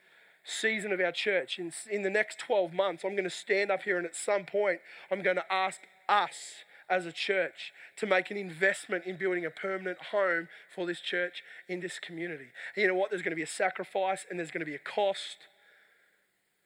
[0.43, 3.83] season of our church, in, in the next 12 months, I'm going to stand up
[3.83, 8.29] here and at some point, I'm going to ask us as a church to make
[8.29, 12.47] an investment in building a permanent home for this church in this community.
[12.75, 13.09] And you know what?
[13.09, 15.37] There's going to be a sacrifice and there's going to be a cost.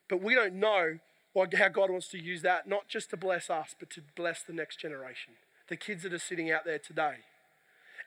[0.09, 0.99] But we don't know
[1.55, 4.53] how God wants to use that, not just to bless us, but to bless the
[4.53, 5.33] next generation.
[5.69, 7.17] The kids that are sitting out there today,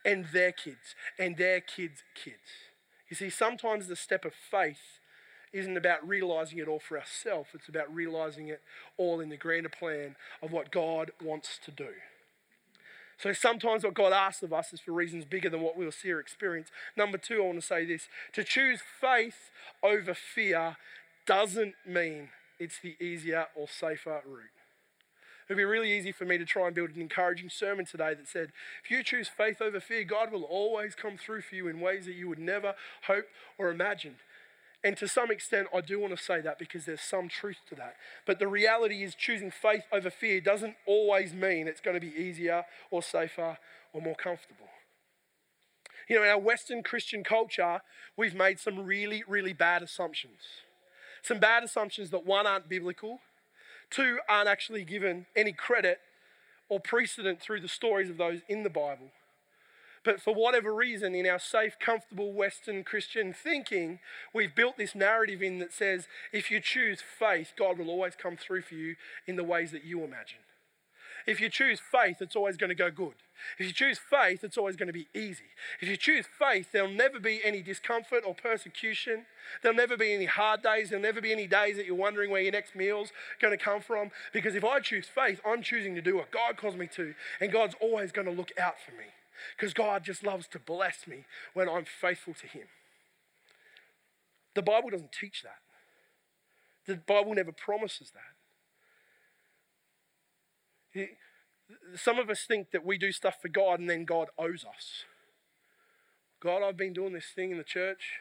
[0.05, 2.37] and their kids, and their kids' kids.
[3.09, 5.01] You see, sometimes the step of faith
[5.53, 8.61] isn't about realizing it all for ourselves, it's about realizing it
[8.97, 11.91] all in the grander plan of what God wants to do.
[13.19, 16.11] So sometimes what God asks of us is for reasons bigger than what we'll see
[16.11, 16.69] or experience.
[16.97, 19.51] Number two, I want to say this to choose faith
[19.83, 20.77] over fear
[21.25, 24.51] doesn't mean it's the easier or safer route.
[25.49, 28.15] It would be really easy for me to try and build an encouraging sermon today
[28.15, 31.69] that said, if you choose faith over fear, God will always come through for you
[31.69, 32.75] in ways that you would never
[33.07, 33.27] hope
[33.59, 34.17] or imagine.
[34.85, 37.77] And to some extent, I do want to say that because there's some truth to
[37.77, 37.95] that.
[38.27, 42.13] But the reality is, choosing faith over fear doesn't always mean it's going to be
[42.15, 43.59] easier or safer
[43.93, 44.67] or more comfortable.
[46.09, 47.81] You know, in our Western Christian culture,
[48.17, 50.41] we've made some really, really bad assumptions.
[51.23, 53.21] Some bad assumptions that one, aren't biblical,
[53.89, 56.01] two, aren't actually given any credit
[56.69, 59.13] or precedent through the stories of those in the Bible.
[60.05, 64.01] But for whatever reason, in our safe, comfortable Western Christian thinking,
[64.35, 68.37] we've built this narrative in that says if you choose faith, God will always come
[68.37, 70.39] through for you in the ways that you imagine.
[71.27, 73.15] If you choose faith, it's always going to go good.
[73.59, 75.51] If you choose faith, it's always going to be easy.
[75.81, 79.27] If you choose faith, there'll never be any discomfort or persecution.
[79.63, 80.91] There'll never be any hard days.
[80.91, 83.11] There'll never be any days that you're wondering where your next meal's
[83.41, 84.11] going to come from.
[84.33, 87.15] Because if I choose faith, I'm choosing to do what God calls me to.
[87.41, 89.07] And God's always going to look out for me.
[89.57, 92.69] Because God just loves to bless me when I'm faithful to Him.
[94.55, 95.59] The Bible doesn't teach that.
[96.87, 98.13] The Bible never promises
[100.95, 101.09] that.
[101.97, 105.05] Some of us think that we do stuff for God and then God owes us.
[106.41, 108.21] God, I've been doing this thing in the church.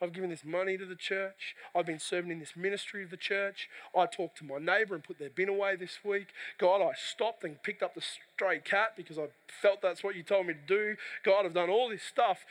[0.00, 1.54] I've given this money to the church.
[1.74, 3.68] I've been serving in this ministry of the church.
[3.96, 6.28] I talked to my neighbour and put their bin away this week.
[6.58, 9.28] God, I stopped and picked up the stray cat because I
[9.62, 10.96] felt that's what you told me to do.
[11.24, 12.44] God, I've done all this stuff.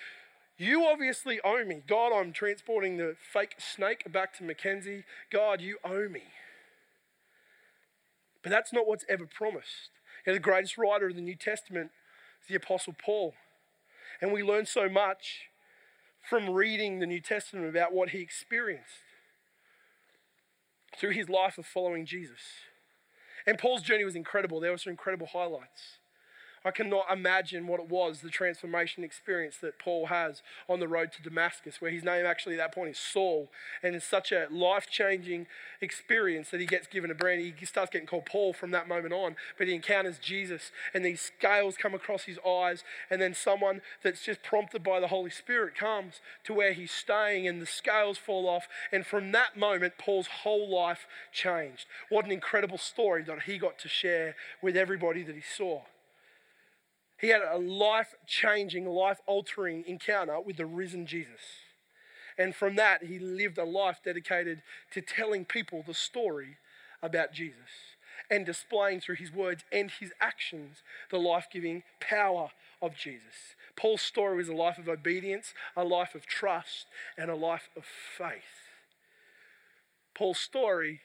[0.58, 1.84] You obviously owe me.
[1.88, 5.04] God, I'm transporting the fake snake back to Mackenzie.
[5.32, 6.24] God, you owe me.
[8.42, 9.90] But that's not what's ever promised.
[10.26, 11.92] You know, the greatest writer of the New Testament
[12.42, 13.34] is the Apostle Paul.
[14.22, 15.50] And we learn so much
[16.30, 19.04] from reading the New Testament about what he experienced
[20.98, 22.40] through his life of following Jesus.
[23.46, 24.60] And Paul's journey was incredible.
[24.60, 26.00] There were some incredible highlights.
[26.66, 31.12] I cannot imagine what it was, the transformation experience that Paul has on the road
[31.12, 33.52] to Damascus, where his name actually at that point is Saul.
[33.84, 35.46] And it's such a life changing
[35.80, 37.54] experience that he gets given a brand.
[37.56, 41.22] He starts getting called Paul from that moment on, but he encounters Jesus, and these
[41.22, 42.84] scales come across his eyes.
[43.12, 47.48] And then someone that's just prompted by the Holy Spirit comes to where he's staying,
[47.48, 48.68] and the scales fall off.
[48.92, 51.86] And from that moment, Paul's whole life changed.
[52.10, 55.82] What an incredible story that he got to share with everybody that he saw.
[57.20, 61.42] He had a life changing, life altering encounter with the risen Jesus.
[62.38, 66.58] And from that, he lived a life dedicated to telling people the story
[67.02, 67.96] about Jesus
[68.30, 72.50] and displaying through his words and his actions the life giving power
[72.82, 73.56] of Jesus.
[73.76, 77.84] Paul's story was a life of obedience, a life of trust, and a life of
[77.86, 78.70] faith.
[80.14, 81.02] Paul's story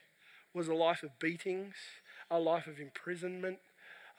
[0.53, 1.75] was a life of beatings,
[2.29, 3.59] a life of imprisonment,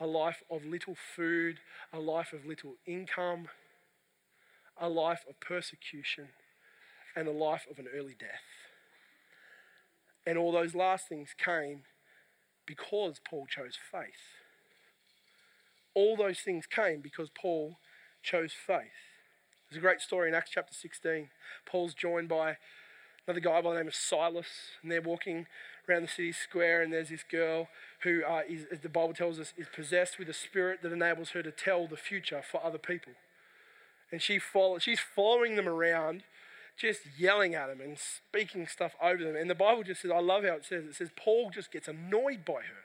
[0.03, 1.61] a life of little food,
[1.93, 3.47] a life of little income,
[4.77, 6.31] a life of persecution,
[7.15, 8.43] and a life of an early death.
[10.27, 11.83] And all those last things came
[12.67, 14.41] because Paul chose faith.
[15.95, 17.77] All those things came because Paul
[18.25, 18.99] chose faith.
[19.71, 21.29] There's a great story in Acts chapter 16.
[21.65, 22.57] Paul's joined by
[23.29, 24.49] another guy by the name of Silas,
[24.83, 25.47] and they're walking
[25.89, 27.69] around the city square, and there's this girl
[28.03, 31.31] who, uh, is, as the Bible tells us, is possessed with a spirit that enables
[31.31, 33.13] her to tell the future for other people.
[34.11, 36.23] And she follow, she's following them around,
[36.77, 39.37] just yelling at them and speaking stuff over them.
[39.37, 41.89] And the Bible just says, I love how it says, it says Paul just gets
[41.89, 42.83] annoyed by her.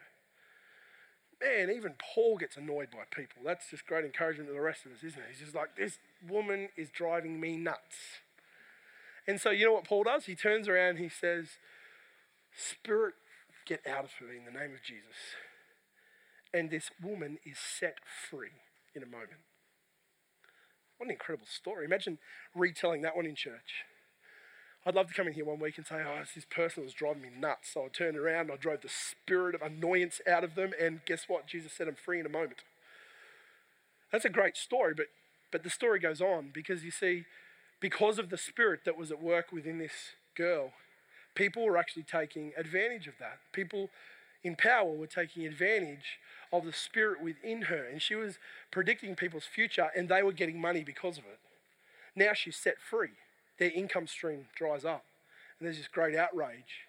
[1.40, 3.44] Man, even Paul gets annoyed by people.
[3.46, 5.26] That's just great encouragement to the rest of us, isn't it?
[5.30, 8.22] He's just like, this woman is driving me nuts.
[9.28, 10.26] And so, you know what Paul does?
[10.26, 11.60] He turns around he says,
[12.58, 13.14] Spirit,
[13.68, 15.38] get out of her in the name of Jesus.
[16.54, 17.98] And this woman is set
[18.30, 18.58] free
[18.96, 19.46] in a moment.
[20.98, 21.86] What an incredible story.
[21.86, 22.18] Imagine
[22.56, 23.86] retelling that one in church.
[24.86, 27.22] I'd love to come in here one week and say, oh, this person was driving
[27.22, 27.74] me nuts.
[27.74, 31.26] So I turned around, I drove the spirit of annoyance out of them, and guess
[31.28, 31.46] what?
[31.46, 32.60] Jesus set them free in a moment.
[34.12, 35.08] That's a great story, but,
[35.52, 37.26] but the story goes on because you see,
[37.82, 40.72] because of the spirit that was at work within this girl,
[41.38, 43.38] people were actually taking advantage of that.
[43.54, 43.90] People
[44.44, 46.20] in power were taking advantage
[46.52, 48.40] of the spirit within her, and she was
[48.72, 51.40] predicting people's future, and they were getting money because of it.
[52.16, 53.12] Now she's set free.
[53.60, 55.06] Their income stream dries up,
[55.60, 56.88] and there's this great outrage.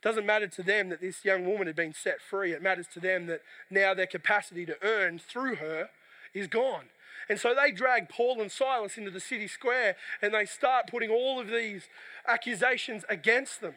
[0.00, 2.52] It doesn't matter to them that this young woman had been set free.
[2.52, 5.90] It matters to them that now their capacity to earn through her
[6.34, 6.86] is gone.
[7.30, 11.10] And so they drag Paul and Silas into the city square and they start putting
[11.10, 11.84] all of these
[12.26, 13.74] accusations against them.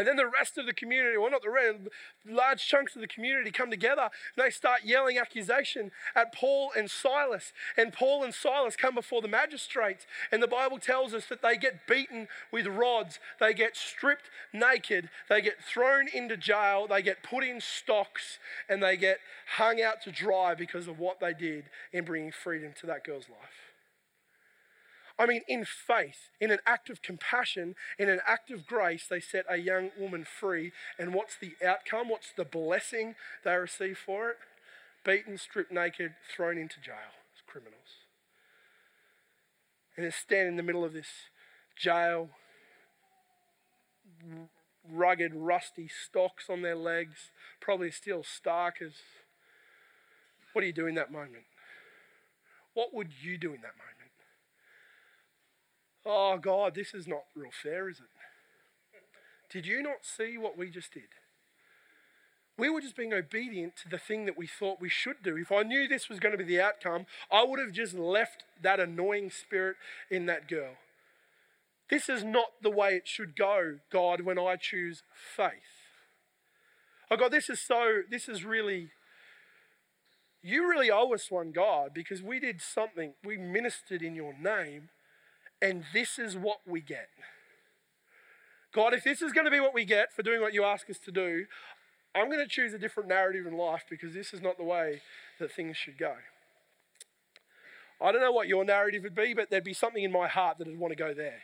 [0.00, 1.76] And then the rest of the community, well, not the rest,
[2.26, 6.90] large chunks of the community come together and they start yelling accusation at Paul and
[6.90, 7.52] Silas.
[7.76, 10.06] And Paul and Silas come before the magistrates.
[10.32, 15.10] And the Bible tells us that they get beaten with rods, they get stripped naked,
[15.28, 18.38] they get thrown into jail, they get put in stocks,
[18.70, 19.18] and they get
[19.56, 23.28] hung out to dry because of what they did in bringing freedom to that girl's
[23.28, 23.69] life.
[25.20, 29.20] I mean, in faith, in an act of compassion, in an act of grace, they
[29.20, 30.72] set a young woman free.
[30.98, 32.08] And what's the outcome?
[32.08, 34.38] What's the blessing they receive for it?
[35.04, 38.06] Beaten, stripped naked, thrown into jail as criminals.
[39.94, 41.08] And they stand in the middle of this
[41.76, 42.30] jail,
[44.90, 48.94] rugged, rusty stocks on their legs, probably still starkers.
[50.54, 51.44] What do you do in that moment?
[52.72, 53.99] What would you do in that moment?
[56.12, 58.06] Oh, God, this is not real fair, is it?
[59.48, 61.04] Did you not see what we just did?
[62.58, 65.36] We were just being obedient to the thing that we thought we should do.
[65.36, 68.42] If I knew this was going to be the outcome, I would have just left
[68.60, 69.76] that annoying spirit
[70.10, 70.74] in that girl.
[71.88, 75.04] This is not the way it should go, God, when I choose
[75.36, 75.52] faith.
[77.08, 78.90] Oh, God, this is so, this is really,
[80.42, 84.90] you really owe us one, God, because we did something, we ministered in your name,
[85.62, 87.08] and this is what we get.
[88.72, 90.88] God, if this is going to be what we get for doing what you ask
[90.88, 91.46] us to do,
[92.14, 95.02] I'm going to choose a different narrative in life because this is not the way
[95.38, 96.14] that things should go.
[98.00, 100.58] I don't know what your narrative would be, but there'd be something in my heart
[100.58, 101.40] that would want to go there.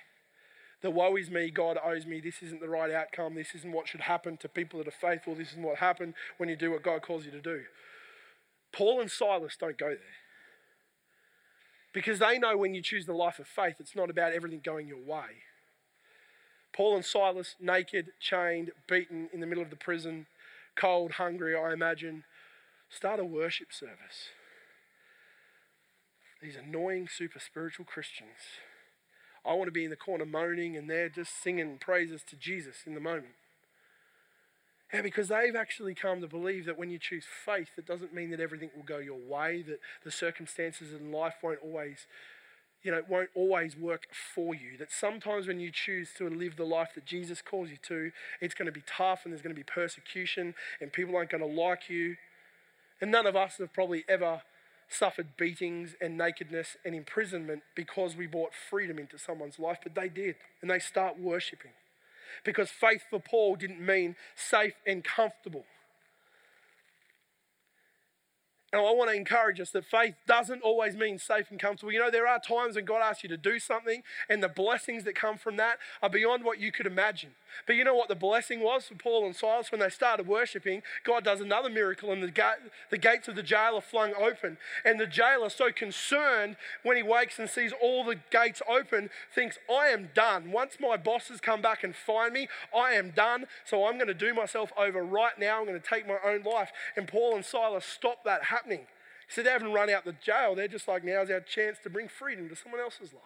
[0.83, 3.89] The woe is me, God owes me, this isn't the right outcome, this isn't what
[3.89, 6.83] should happen to people that are faithful, this isn't what happened when you do what
[6.83, 7.62] God calls you to do.
[8.73, 10.26] Paul and Silas don't go there.
[11.97, 14.86] Because they know when you choose the life of faith, it's not about everything going
[14.86, 15.44] your way.
[16.74, 20.26] Paul and Silas, naked, chained, beaten in the middle of the prison,
[20.76, 22.24] cold, hungry, I imagine,
[22.90, 24.28] start a worship service.
[26.42, 28.61] These annoying, super spiritual Christians.
[29.42, 32.82] I want to be in the corner moaning and they're just singing praises to Jesus
[32.86, 33.36] in the moment.
[34.93, 38.30] Yeah, because they've actually come to believe that when you choose faith, it doesn't mean
[38.30, 42.07] that everything will go your way, that the circumstances in life won't always
[42.82, 44.76] you know, won't always work for you.
[44.78, 48.55] That sometimes when you choose to live the life that Jesus calls you to, it's
[48.55, 51.61] going to be tough and there's going to be persecution and people aren't going to
[51.61, 52.14] like you.
[53.01, 54.43] And none of us have probably ever
[54.89, 60.09] suffered beatings and nakedness and imprisonment because we brought freedom into someone's life, but they
[60.09, 60.37] did.
[60.62, 61.72] And they start worshiping.
[62.45, 65.64] Because faith for Paul didn't mean safe and comfortable.
[68.77, 71.91] And I want to encourage us that faith doesn't always mean safe and comfortable.
[71.93, 75.05] You know, there are times when God asks you to do something, and the blessings
[75.05, 77.31] that come from that are beyond what you could imagine.
[77.66, 80.83] But you know what the blessing was for Paul and Silas when they started worshiping?
[81.05, 82.57] God does another miracle, and the, ga-
[82.91, 84.59] the gates of the jail are flung open.
[84.85, 89.57] And the jailer, so concerned when he wakes and sees all the gates open, thinks,
[89.70, 90.53] I am done.
[90.53, 93.47] Once my bosses come back and find me, I am done.
[93.64, 95.61] So I'm going to do myself over right now.
[95.61, 96.72] I'm going to take my own life.
[96.95, 98.66] And Paul and Silas stop that happening.
[99.29, 100.55] So they haven't run out the jail.
[100.55, 103.23] They're just like, now's our chance to bring freedom to someone else's life.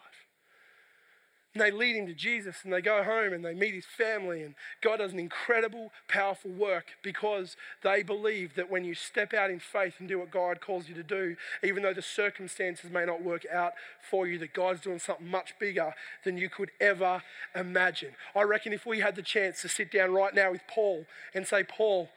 [1.53, 4.41] And they lead him to Jesus and they go home and they meet his family.
[4.41, 9.51] And God does an incredible, powerful work because they believe that when you step out
[9.51, 13.05] in faith and do what God calls you to do, even though the circumstances may
[13.05, 13.73] not work out
[14.09, 17.21] for you, that God's doing something much bigger than you could ever
[17.53, 18.11] imagine.
[18.33, 21.45] I reckon if we had the chance to sit down right now with Paul and
[21.45, 22.07] say, Paul,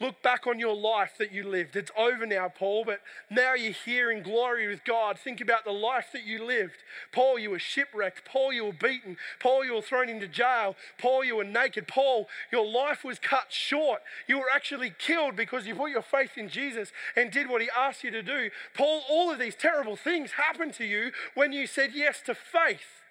[0.00, 1.76] Look back on your life that you lived.
[1.76, 5.18] It's over now, Paul, but now you're here in glory with God.
[5.18, 6.76] Think about the life that you lived.
[7.12, 8.24] Paul, you were shipwrecked.
[8.24, 9.18] Paul, you were beaten.
[9.40, 10.74] Paul, you were thrown into jail.
[10.98, 11.86] Paul, you were naked.
[11.86, 14.00] Paul, your life was cut short.
[14.26, 17.68] You were actually killed because you put your faith in Jesus and did what he
[17.76, 18.48] asked you to do.
[18.74, 23.02] Paul, all of these terrible things happened to you when you said yes to faith.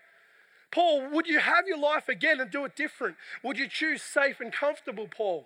[0.72, 3.16] Paul, would you have your life again and do it different?
[3.44, 5.46] Would you choose safe and comfortable, Paul?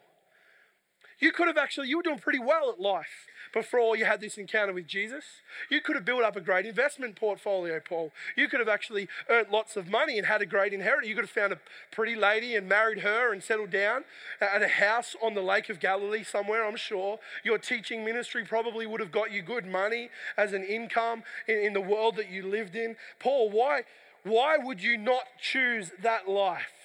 [1.19, 4.37] You could have actually, you were doing pretty well at life before you had this
[4.37, 5.23] encounter with Jesus.
[5.69, 8.11] You could have built up a great investment portfolio, Paul.
[8.35, 11.07] You could have actually earned lots of money and had a great inheritance.
[11.07, 11.59] You could have found a
[11.91, 14.03] pretty lady and married her and settled down
[14.41, 17.19] at a house on the Lake of Galilee somewhere, I'm sure.
[17.43, 21.73] Your teaching ministry probably would have got you good money as an income in, in
[21.73, 22.95] the world that you lived in.
[23.19, 23.83] Paul, why,
[24.23, 26.82] why would you not choose that life?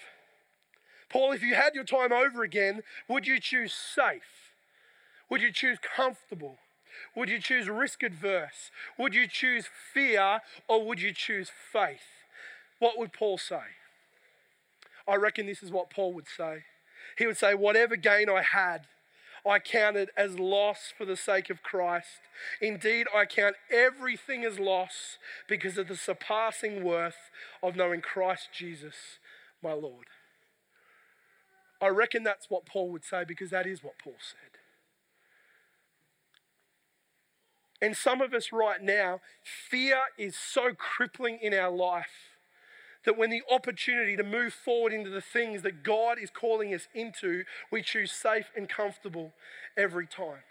[1.10, 4.52] Paul, if you had your time over again, would you choose safe?
[5.30, 6.58] Would you choose comfortable?
[7.14, 8.70] Would you choose risk adverse?
[8.98, 12.24] Would you choose fear or would you choose faith?
[12.78, 13.62] What would Paul say?
[15.06, 16.64] I reckon this is what Paul would say.
[17.16, 18.86] He would say, Whatever gain I had,
[19.46, 22.20] I counted as loss for the sake of Christ.
[22.60, 25.16] Indeed, I count everything as loss
[25.48, 27.30] because of the surpassing worth
[27.62, 28.94] of knowing Christ Jesus,
[29.62, 30.06] my Lord.
[31.80, 34.58] I reckon that's what Paul would say because that is what Paul said.
[37.80, 42.34] And some of us right now, fear is so crippling in our life
[43.04, 46.88] that when the opportunity to move forward into the things that God is calling us
[46.92, 49.32] into, we choose safe and comfortable
[49.76, 50.42] every time.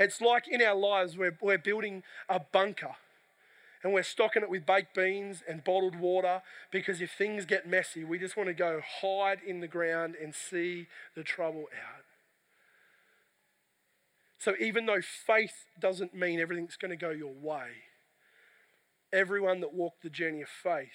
[0.00, 2.96] It's like in our lives, we're, we're building a bunker
[3.88, 8.04] and we're stocking it with baked beans and bottled water because if things get messy,
[8.04, 12.04] we just want to go hide in the ground and see the trouble out.
[14.36, 17.68] So even though faith doesn't mean everything's going to go your way,
[19.10, 20.90] everyone that walked the journey of faith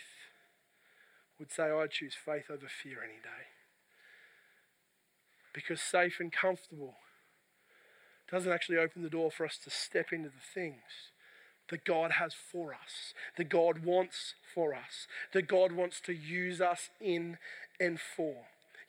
[1.40, 3.48] would say, I choose faith over fear any day.
[5.52, 6.98] Because safe and comfortable
[8.30, 11.10] doesn't actually open the door for us to step into the things
[11.70, 16.62] that God has for us, that God wants for us, that God wants to use
[16.62, 17.38] us in
[17.80, 18.36] and for.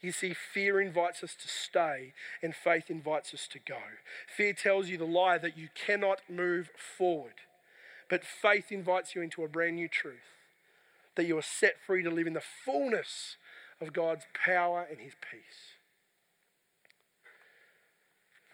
[0.01, 2.12] You see, fear invites us to stay,
[2.43, 3.79] and faith invites us to go.
[4.37, 7.35] Fear tells you the lie that you cannot move forward,
[8.11, 10.35] but faith invites you into a brand new truth
[11.16, 13.37] that you are set free to live in the fullness
[13.81, 15.75] of God's power and His peace.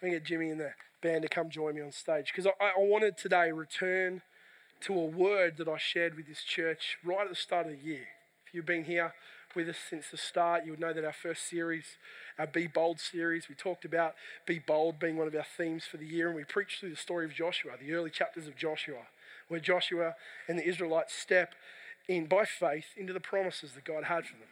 [0.01, 2.79] To get Jimmy and the band to come join me on stage because I, I
[2.79, 4.21] wanted today return
[4.81, 7.85] to a word that I shared with this church right at the start of the
[7.85, 8.07] year.
[8.47, 9.13] If you've been here
[9.55, 11.85] with us since the start, you would know that our first series,
[12.39, 15.97] our Be Bold series, we talked about Be Bold being one of our themes for
[15.97, 19.07] the year, and we preached through the story of Joshua, the early chapters of Joshua,
[19.47, 20.15] where Joshua
[20.47, 21.53] and the Israelites step
[22.07, 24.49] in by faith into the promises that God had for them,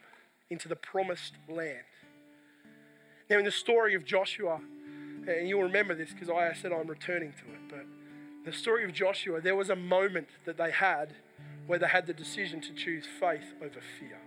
[0.48, 1.84] into the promised land.
[3.28, 4.60] Now, in the story of Joshua,
[5.26, 7.86] and you'll remember this because I said I'm returning to it, but
[8.44, 11.14] the story of Joshua, there was a moment that they had
[11.66, 14.18] where they had the decision to choose faith over fear.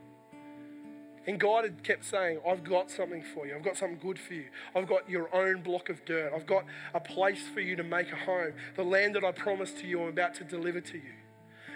[1.26, 3.56] And God had kept saying, I've got something for you.
[3.56, 4.46] I've got something good for you.
[4.76, 6.34] I've got your own block of dirt.
[6.36, 8.54] I've got a place for you to make a home.
[8.76, 11.14] The land that I promised to you, I'm about to deliver to you.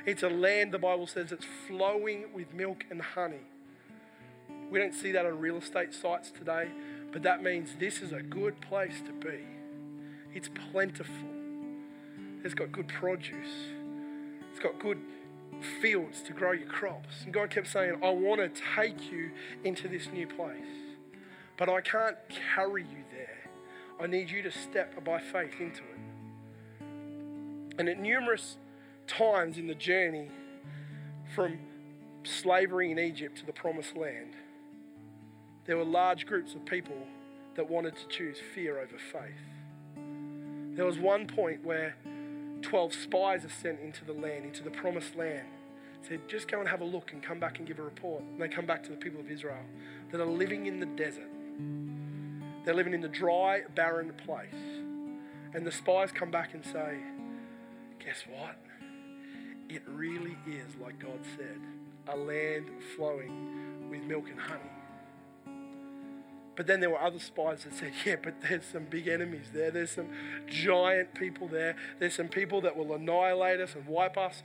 [0.06, 3.46] It's a land, the Bible says, it's flowing with milk and honey.
[4.70, 6.70] We don't see that on real estate sites today,
[7.12, 9.40] but that means this is a good place to be.
[10.34, 11.30] It's plentiful.
[12.44, 13.32] It's got good produce.
[14.52, 15.00] It's got good
[15.82, 17.24] fields to grow your crops.
[17.24, 19.32] And God kept saying, I want to take you
[19.64, 20.54] into this new place,
[21.58, 22.18] but I can't
[22.56, 23.50] carry you there.
[24.00, 26.84] I need you to step by faith into it.
[27.80, 28.58] And at numerous
[29.08, 30.30] times in the journey
[31.34, 31.60] from
[32.24, 34.36] slavery in Egypt to the promised land,
[35.68, 36.98] there were large groups of people
[37.56, 40.02] that wanted to choose fear over faith.
[40.76, 41.96] There was one point where
[42.62, 45.46] 12 spies are sent into the land, into the promised land.
[46.08, 48.24] Said, just go and have a look and come back and give a report.
[48.24, 49.64] And they come back to the people of Israel
[50.12, 51.30] that are living in the desert.
[52.64, 54.54] They're living in the dry, barren place.
[55.54, 56.98] And the spies come back and say,
[58.04, 58.58] guess what?
[59.70, 61.60] It really is like God said
[62.08, 64.77] a land flowing with milk and honey.
[66.58, 69.70] But then there were other spies that said, yeah, but there's some big enemies there.
[69.70, 70.08] There's some
[70.48, 71.76] giant people there.
[72.00, 74.42] There's some people that will annihilate us and wipe us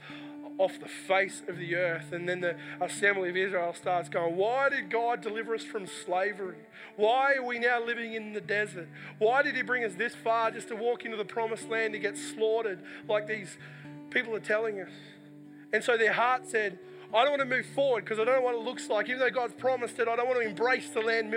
[0.58, 2.12] off the face of the earth.
[2.12, 6.58] And then the assembly of Israel starts going, Why did God deliver us from slavery?
[6.96, 8.88] Why are we now living in the desert?
[9.18, 11.98] Why did He bring us this far just to walk into the promised land to
[11.98, 13.56] get slaughtered like these
[14.10, 14.92] people are telling us?
[15.72, 16.78] And so their heart said,
[17.14, 19.08] I don't want to move forward because I don't know what it looks like.
[19.08, 21.30] Even though God's promised it, I don't want to embrace the land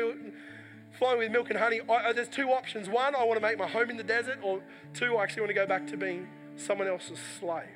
[0.97, 2.89] flowing with milk and honey, I, uh, there's two options.
[2.89, 4.61] One, I want to make my home in the desert, or
[4.93, 7.67] two, I actually want to go back to being someone else's slave.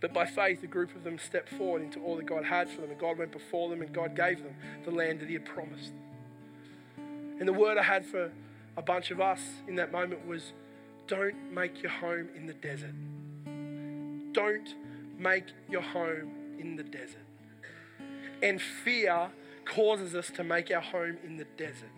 [0.00, 2.80] But by faith, a group of them stepped forward into all that God had for
[2.80, 5.44] them, and God went before them, and God gave them the land that He had
[5.44, 5.92] promised.
[6.96, 8.30] And the word I had for
[8.76, 10.52] a bunch of us in that moment was
[11.06, 12.94] don't make your home in the desert.
[14.32, 14.74] Don't
[15.18, 17.22] make your home in the desert.
[18.42, 19.30] And fear
[19.66, 21.90] causes us to make our home in the desert.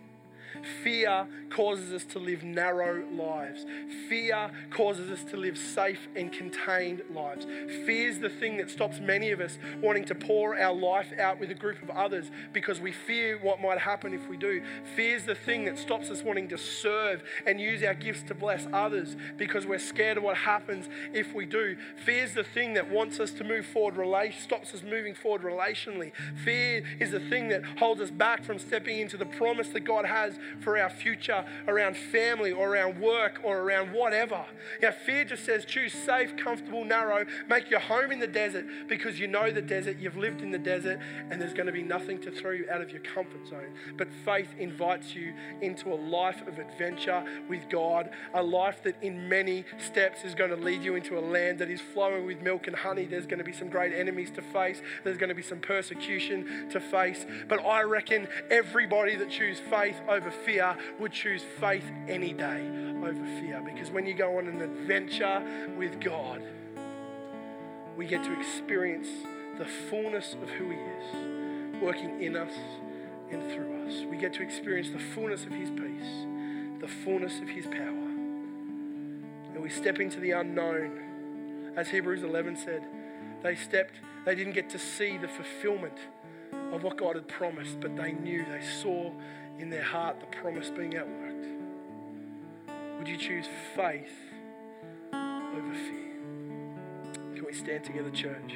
[0.83, 3.65] Fear causes us to live narrow lives.
[4.07, 7.45] Fear causes us to live safe and contained lives.
[7.85, 11.39] Fear is the thing that stops many of us wanting to pour our life out
[11.39, 14.61] with a group of others because we fear what might happen if we do.
[14.95, 18.33] Fear is the thing that stops us wanting to serve and use our gifts to
[18.33, 21.75] bless others because we're scared of what happens if we do.
[22.05, 23.89] Fear is the thing that wants us to move forward,
[24.39, 26.11] stops us moving forward relationally.
[26.43, 30.05] Fear is the thing that holds us back from stepping into the promise that God
[30.05, 34.45] has for our future around family or around work or around whatever.
[34.81, 39.19] Now, fear just says choose safe, comfortable, narrow, make your home in the desert because
[39.19, 42.19] you know the desert, you've lived in the desert, and there's going to be nothing
[42.21, 43.73] to throw you out of your comfort zone.
[43.97, 49.29] But faith invites you into a life of adventure with God, a life that in
[49.29, 52.67] many steps is going to lead you into a land that is flowing with milk
[52.67, 53.05] and honey.
[53.05, 56.69] There's going to be some great enemies to face, there's going to be some persecution
[56.71, 57.25] to face.
[57.47, 59.99] But I reckon everybody that chooses faith
[60.29, 62.67] over fear would choose faith any day
[63.03, 63.61] over fear.
[63.63, 65.41] Because when you go on an adventure
[65.77, 66.41] with God,
[67.97, 69.07] we get to experience
[69.57, 72.53] the fullness of who He is, working in us
[73.31, 74.05] and through us.
[74.09, 76.25] We get to experience the fullness of His peace,
[76.79, 78.07] the fullness of His power.
[79.53, 81.73] And we step into the unknown.
[81.75, 82.85] As Hebrews 11 said,
[83.41, 85.97] they stepped, they didn't get to see the fulfillment
[86.71, 89.11] of what God had promised, but they knew, they saw
[89.59, 91.57] in their heart the promise being outworked.
[92.97, 93.45] Would you choose
[93.75, 94.11] faith
[95.13, 96.15] over fear?
[97.35, 98.55] Can we stand together, church?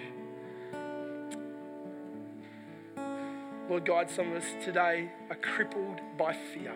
[3.70, 6.76] Lord God, some of us today are crippled by fear.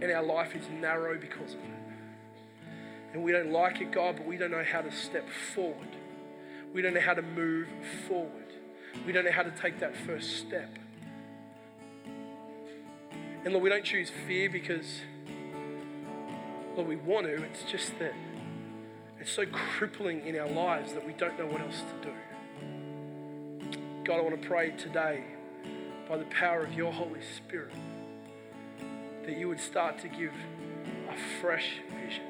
[0.00, 1.70] And our life is narrow because of it.
[3.12, 5.96] And we don't like it, God, but we don't know how to step forward.
[6.74, 7.68] We don't know how to move
[8.06, 8.52] forward.
[9.06, 10.78] We don't know how to take that first step.
[13.44, 15.00] And Lord, we don't choose fear because,
[16.76, 17.42] Lord, we want to.
[17.44, 18.12] It's just that
[19.20, 22.14] it's so crippling in our lives that we don't know what else to do.
[24.04, 25.22] God, I want to pray today
[26.08, 27.74] by the power of your Holy Spirit
[29.24, 30.32] that you would start to give
[31.10, 32.24] a fresh vision,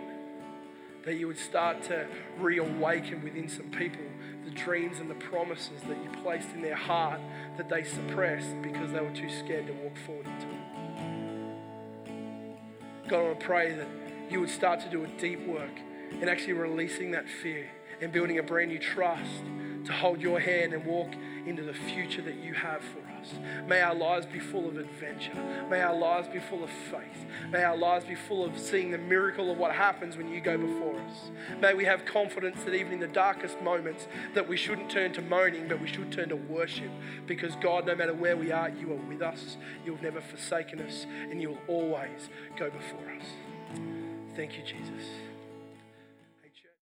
[1.04, 2.06] that you would start to
[2.38, 4.02] reawaken within some people
[4.44, 7.20] the dreams and the promises that you placed in their heart
[7.56, 10.77] that they suppressed because they were too scared to walk forward into it.
[13.08, 13.88] God, I want to pray that
[14.28, 15.70] you would start to do a deep work
[16.20, 17.66] in actually releasing that fear
[18.02, 19.44] and building a brand new trust
[19.84, 21.14] to hold your hand and walk
[21.46, 23.32] into the future that you have for us.
[23.66, 25.34] May our lives be full of adventure.
[25.70, 27.26] May our lives be full of faith.
[27.50, 30.56] May our lives be full of seeing the miracle of what happens when you go
[30.58, 31.30] before us.
[31.60, 35.22] May we have confidence that even in the darkest moments that we shouldn't turn to
[35.22, 36.90] moaning, but we should turn to worship
[37.26, 39.56] because God, no matter where we are, you are with us.
[39.84, 43.26] You've never forsaken us and you will always go before us.
[44.36, 45.27] Thank you, Jesus.